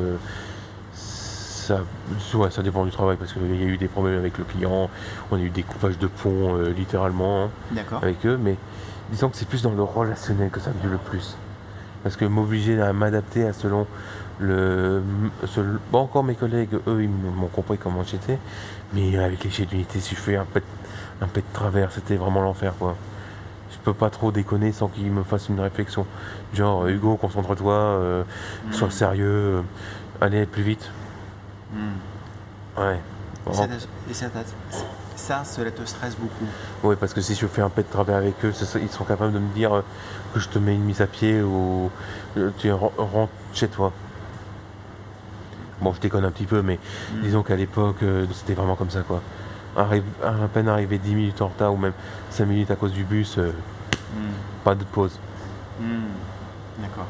[0.94, 1.80] ça,
[2.36, 4.90] ouais, ça dépend du travail, parce qu'il y a eu des problèmes avec le client,
[5.32, 7.46] on a eu des coupages de pont, euh, littéralement.
[7.46, 7.50] hein.
[8.02, 8.58] Avec eux, mais
[9.12, 11.36] disons que c'est plus dans le relationnel que ça me le plus.
[12.04, 13.86] Parce que m'obliger à m'adapter à selon
[14.40, 15.02] le.
[15.92, 18.38] bon, encore mes collègues, eux, ils m'ont compris comment j'étais,
[18.94, 20.64] mais avec les chefs d'unité, si je fais un pet,
[21.22, 22.96] un pet de travers, c'était vraiment l'enfer, quoi.
[23.72, 26.06] Je peux pas trop déconner sans qu'ils me fassent une réflexion.
[26.54, 28.24] Genre, Hugo, concentre-toi, euh,
[28.72, 28.92] sois Hmm.
[28.92, 29.62] sérieux, euh,
[30.20, 30.90] allez plus vite.
[31.74, 32.80] Hmm.
[32.82, 33.00] Ouais.
[34.10, 34.28] Et ça,
[35.16, 36.46] ça, cela te stresse beaucoup.
[36.84, 38.52] Oui, parce que si je fais un pet de travers avec eux,
[38.82, 39.82] ils seront capables de me dire euh,
[40.34, 41.90] que je te mets une mise à pied ou
[42.38, 43.92] euh, tu ren- rentres chez toi.
[45.82, 46.78] Bon, je déconne un petit peu, mais
[47.16, 47.22] Mm.
[47.22, 49.22] disons qu'à l'époque, euh, c'était vraiment comme ça, quoi.
[49.78, 51.94] Arrive, à peine arrivé 10 minutes en retard ou même
[52.30, 53.52] 5 minutes à cause du bus, euh,
[54.14, 54.32] Hmm.
[54.66, 55.18] pas de pause.
[55.80, 55.86] Hmm.
[56.82, 57.06] D'accord.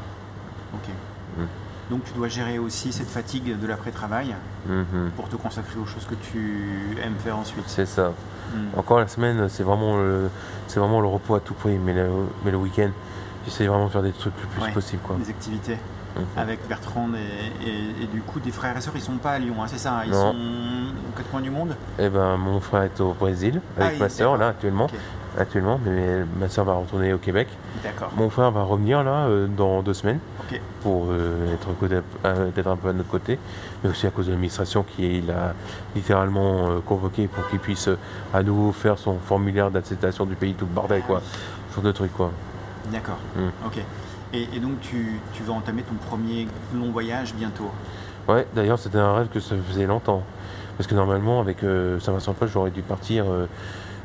[0.74, 0.88] Ok.
[1.38, 1.46] Hmm.
[1.90, 4.34] Donc tu dois gérer aussi cette fatigue de l'après-travail
[4.68, 5.10] Mhm.
[5.16, 7.64] pour te consacrer aux choses que tu aimes faire ensuite.
[7.66, 8.12] C'est ça.
[8.76, 10.30] Encore la semaine, c'est vraiment le,
[10.68, 12.08] c'est vraiment le repos à tout prix, mais le,
[12.44, 12.90] mais le week-end,
[13.44, 14.70] j'essaie vraiment de faire des trucs le plus Ouais.
[14.72, 15.16] possible, quoi.
[15.16, 15.78] Des activités
[16.16, 16.24] Mhm.
[16.36, 19.38] avec Bertrand et, et- et du coup des frères et sœurs, ils sont pas à
[19.38, 20.32] Lyon, hein, c'est ça hein, Ils Non.
[20.32, 20.36] sont
[21.12, 24.02] aux quatre coins du monde Eh ben, mon frère est au Brésil Ah, avec il-
[24.02, 24.86] ma soeur là actuellement.
[25.38, 27.48] Actuellement, mais ma soeur va retourner au Québec.
[27.82, 28.10] D'accord.
[28.16, 30.18] Mon frère va revenir là euh, dans deux semaines
[30.82, 33.38] pour euh, être, côté- euh, un peu à notre côté,
[33.82, 35.54] mais aussi à cause de l'administration qui l'a
[35.96, 37.88] littéralement convoqué pour qu'il puisse
[38.34, 41.22] à nouveau faire son formulaire d'acceptation du pays, tout le bordel quoi.
[41.70, 42.30] Ce genre de trucs quoi.
[42.92, 43.16] D'accord.
[43.34, 43.48] Hmm.
[43.66, 43.78] Ok.
[44.34, 47.70] Et, et donc tu, tu vas entamer ton premier long voyage bientôt.
[48.28, 50.22] Ouais, d'ailleurs c'était un rêve que ça faisait longtemps.
[50.82, 53.46] Parce que normalement avec euh, Saint-Vincent Paul j'aurais dû partir euh,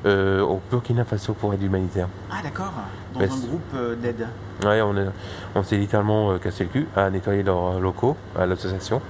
[0.05, 2.07] euh, au Burkina Faso pour aide humanitaire.
[2.31, 2.71] Ah d'accord.
[3.15, 4.27] Dans un groupe d'aide.
[4.63, 5.09] Ouais, on, est-
[5.55, 9.01] on s'est littéralement cassé le cul à nettoyer leurs locaux à l'association.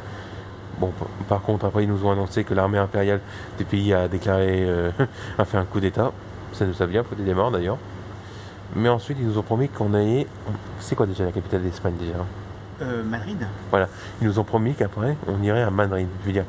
[0.80, 0.93] Bon,
[1.28, 3.20] par contre, après, ils nous ont annoncé que l'armée impériale
[3.57, 4.89] du pays a déclaré, euh,
[5.38, 6.13] a fait un coup d'État.
[6.53, 7.80] Ça nous a bien foutu des morts d'ailleurs.
[8.78, 10.26] Mais ensuite, ils nous ont promis qu'on allait.
[10.80, 12.13] C'est quoi déjà la capitale d'Espagne déjà
[12.82, 13.38] Euh, Madrid
[14.22, 16.46] Ils nous ont promis qu'après, on irait à Madrid, je veux dire,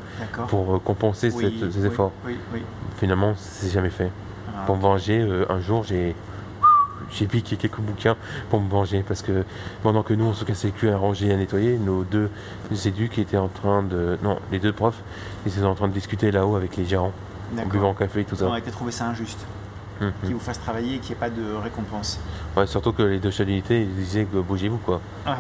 [0.49, 2.13] pour euh, compenser Oui, cette- ces oui, efforts.
[2.27, 2.63] Oui, oui.
[2.99, 4.11] Finalement, c'est jamais fait.
[4.49, 6.15] Ah, Pour me venger, euh, un jour, j'ai
[7.11, 8.17] j'ai piqué quelques bouquins
[8.51, 9.45] pour me venger parce que
[9.83, 12.29] pendant que nous on se cassait le cul à ranger et à nettoyer, nos deux
[12.85, 14.19] éduques étaient en train de.
[14.23, 15.01] Non, les deux profs,
[15.47, 17.13] ils étaient en train de discuter là-haut avec les gérants,
[17.59, 18.47] en buvant café et tout On ça.
[18.49, 19.39] aurait été trouvé ça injuste,
[20.03, 20.13] Mhm.
[20.25, 22.21] qu'ils vous fassent travailler et qu'il n'y ait pas de récompense.
[22.57, 25.01] Ouais, surtout que les deux chefs d'unité, ils disaient que bougez-vous quoi.
[25.27, 25.33] Ouais.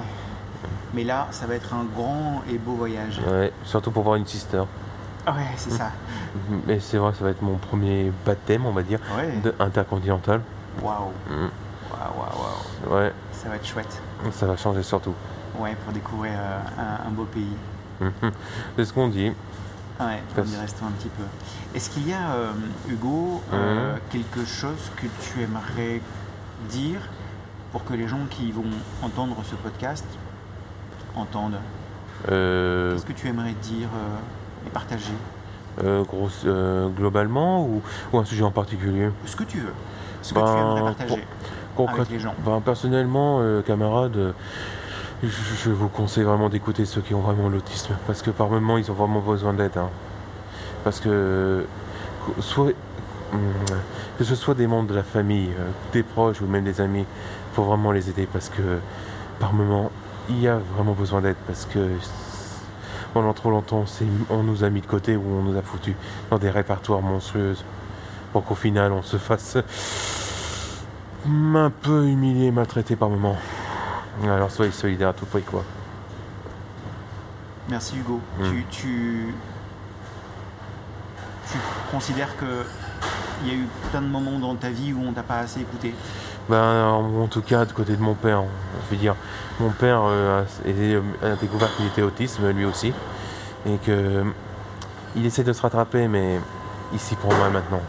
[0.94, 3.20] Mais là, ça va être un grand et beau voyage.
[3.30, 4.62] Ouais, surtout pour voir une sister.
[5.26, 5.90] Ouais, c'est ça.
[6.66, 9.36] Mais c'est vrai, ça va être mon premier baptême, on va dire, Ouais.
[9.42, 10.40] de intercontinental.
[10.82, 11.10] Waouh.
[11.28, 11.32] Mm.
[11.32, 11.50] Waouh,
[12.18, 12.98] waouh, waouh.
[13.00, 14.00] Ouais, Ça va être chouette.
[14.32, 15.14] ça va changer surtout.
[15.58, 17.56] Ouais, pour découvrir euh, un, un beau pays.
[18.00, 18.32] Mhm.
[18.76, 19.32] C'est ce qu'on dit.
[20.00, 21.24] Ouais, on y restera un petit peu.
[21.74, 22.52] Est-ce qu'il y a, euh,
[22.88, 24.00] Hugo, euh, Mhm.
[24.10, 26.00] quelque chose que tu aimerais
[26.70, 27.00] dire
[27.72, 28.62] pour que les gens qui vont
[29.02, 30.06] entendre ce podcast
[31.18, 31.58] entendent
[32.30, 35.12] Euh, Qu'est-ce que tu aimerais dire euh, et partager
[35.80, 37.80] euh, globalement ou,
[38.12, 39.72] ou un sujet en particulier Ce que tu veux.
[40.22, 41.24] Ce que Ben, tu aimerais partager.
[41.86, 42.34] Avec les gens.
[42.44, 44.32] ben, personnellement, camarades, euh,
[45.22, 47.94] je, vous conseille vraiment d'écouter ceux qui ont vraiment l'autisme.
[48.08, 49.76] Parce que par moments, ils ont vraiment besoin d'aide.
[49.76, 49.88] hein.
[50.82, 51.64] Parce que,
[52.26, 52.72] que- soit,
[53.32, 53.38] hum,
[54.18, 55.50] que ce soit des membres de la famille,
[55.92, 58.26] des proches ou même des amis, il faut vraiment les aider.
[58.32, 58.80] Parce que
[59.38, 59.92] par moments,
[60.28, 61.36] il y a vraiment besoin d'aide.
[61.46, 61.88] Parce que
[63.14, 63.84] pendant trop longtemps,
[64.30, 65.96] on nous a mis de côté ou on nous a foutu
[66.30, 67.64] dans des répertoires monstrueuses.
[68.32, 69.56] Pour qu'au final, on se fasse
[71.26, 73.36] un peu humilié maltraité par moments.
[74.24, 75.64] Alors soyez solidaires à tout prix quoi.
[77.68, 78.20] Merci Hugo.
[78.38, 78.44] Mm.
[78.44, 79.34] Tu, tu,
[81.50, 81.58] tu
[81.90, 82.64] considères que
[83.42, 85.60] il y a eu plein de moments dans ta vie où on t'a pas assez
[85.60, 85.94] écouté?
[86.48, 88.42] Ben en, tout cas du côté de mon père,
[88.84, 89.14] je veux dire,
[89.60, 90.42] mon père euh,
[91.22, 92.92] a, découvert qu'il était autiste lui aussi
[93.66, 94.24] et que
[95.14, 96.40] il essaie de se rattraper mais
[96.92, 97.82] il s'y prend mal maintenant.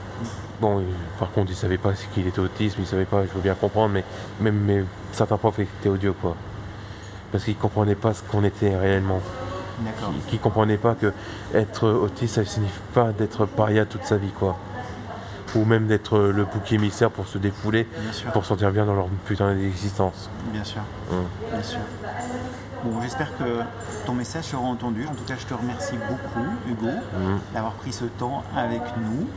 [0.59, 0.83] Bon,
[1.17, 3.93] par contre, il savait pas qu'il était autiste, il savait pas, je veux bien comprendre,
[3.93, 4.03] mais
[4.41, 4.83] même mais
[5.13, 6.35] certains profs étaient odieux quoi.
[7.31, 9.21] Parce qu'ils comprenaient pas ce qu'on était réellement.
[9.79, 10.11] D'accord.
[10.25, 11.13] qui, qui comprenaient pas que
[11.53, 14.57] être autiste, ça signifie pas d'être paria toute sa vie, quoi.
[15.55, 17.87] Ou même d'être le bouc émissaire pour se défouler,
[18.33, 20.29] pour se sentir bien dans leur putain d'existence.
[20.51, 20.81] Bien sûr.
[21.51, 21.79] Bien sûr.
[22.83, 23.59] Bon, j'espère que
[24.05, 25.05] ton message sera entendu.
[25.05, 27.39] En tout cas, je te remercie beaucoup, Hugo, Mm.
[27.53, 29.27] d'avoir pris ce temps avec nous.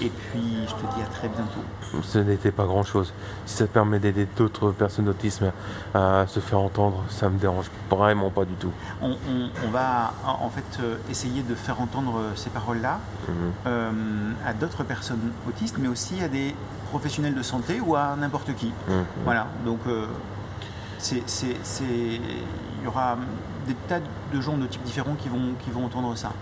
[0.00, 2.02] Et puis, je te dis à très bientôt.
[2.02, 3.12] Ce n'était pas grand chose.
[3.46, 5.50] Si ça permet d'aider d'autres personnes d'autisme
[5.92, 8.70] à se faire entendre, ça me dérange vraiment pas du tout.
[9.02, 13.34] On, on- on va en fait euh, essayer de faire entendre euh, ces paroles-là Mhm.
[13.66, 13.90] euh,
[14.46, 16.54] à d'autres personnes autistes, mais aussi à des
[16.90, 18.72] professionnels de santé ou à n'importe qui.
[18.88, 19.04] Mhm.
[19.24, 20.06] Voilà, donc euh,
[20.98, 21.22] c'est,
[22.84, 23.18] y aura
[23.66, 24.00] des tas
[24.32, 26.32] de gens de types différents qui vont, qui vont entendre ça.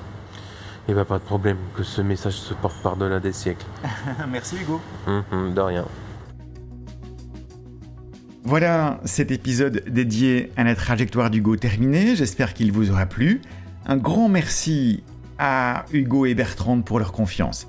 [0.88, 3.66] Il va pas de problème que ce message se porte par-delà des siècles.
[4.30, 4.80] Merci Hugo.
[5.07, 5.84] Mhm, de rien.
[8.45, 13.40] Voilà cet épisode dédié à la trajectoire d'Hugo terminé, j'espère qu'il vous aura plu.
[13.86, 15.05] Un grand merci
[15.38, 17.68] à Hugo et Bertrand pour leur confiance.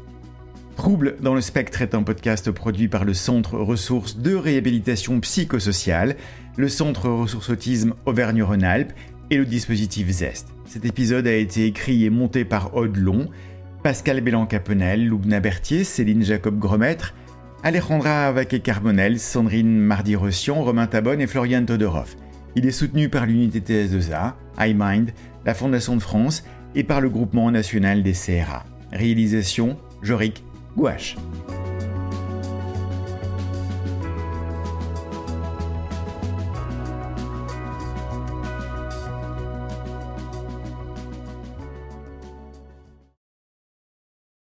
[0.76, 6.16] Trouble dans le spectre est un podcast produit par le Centre Ressources de réhabilitation psychosociale,
[6.58, 8.94] le Centre Ressources Autisme Auvergne-Rhône-Alpes
[9.30, 10.48] et le dispositif Zest.
[10.66, 13.30] Cet épisode a été écrit et monté par Aude Long,
[13.82, 17.14] Pascal Bélan-Capenel, Loubna Berthier, Céline Jacob-Gromètre,
[17.64, 22.16] Alejandra Vaquet-Carbonel, Sandrine Mardi-Rossian, Romain Tabonne et Florian Todorov.
[22.56, 25.12] Il est soutenu par l'unité TS2A, iMind,
[25.46, 26.44] la Fondation de France
[26.76, 28.64] et par le Groupement national des CRA.
[28.92, 30.44] Réalisation Jorik
[30.78, 31.16] Gouache.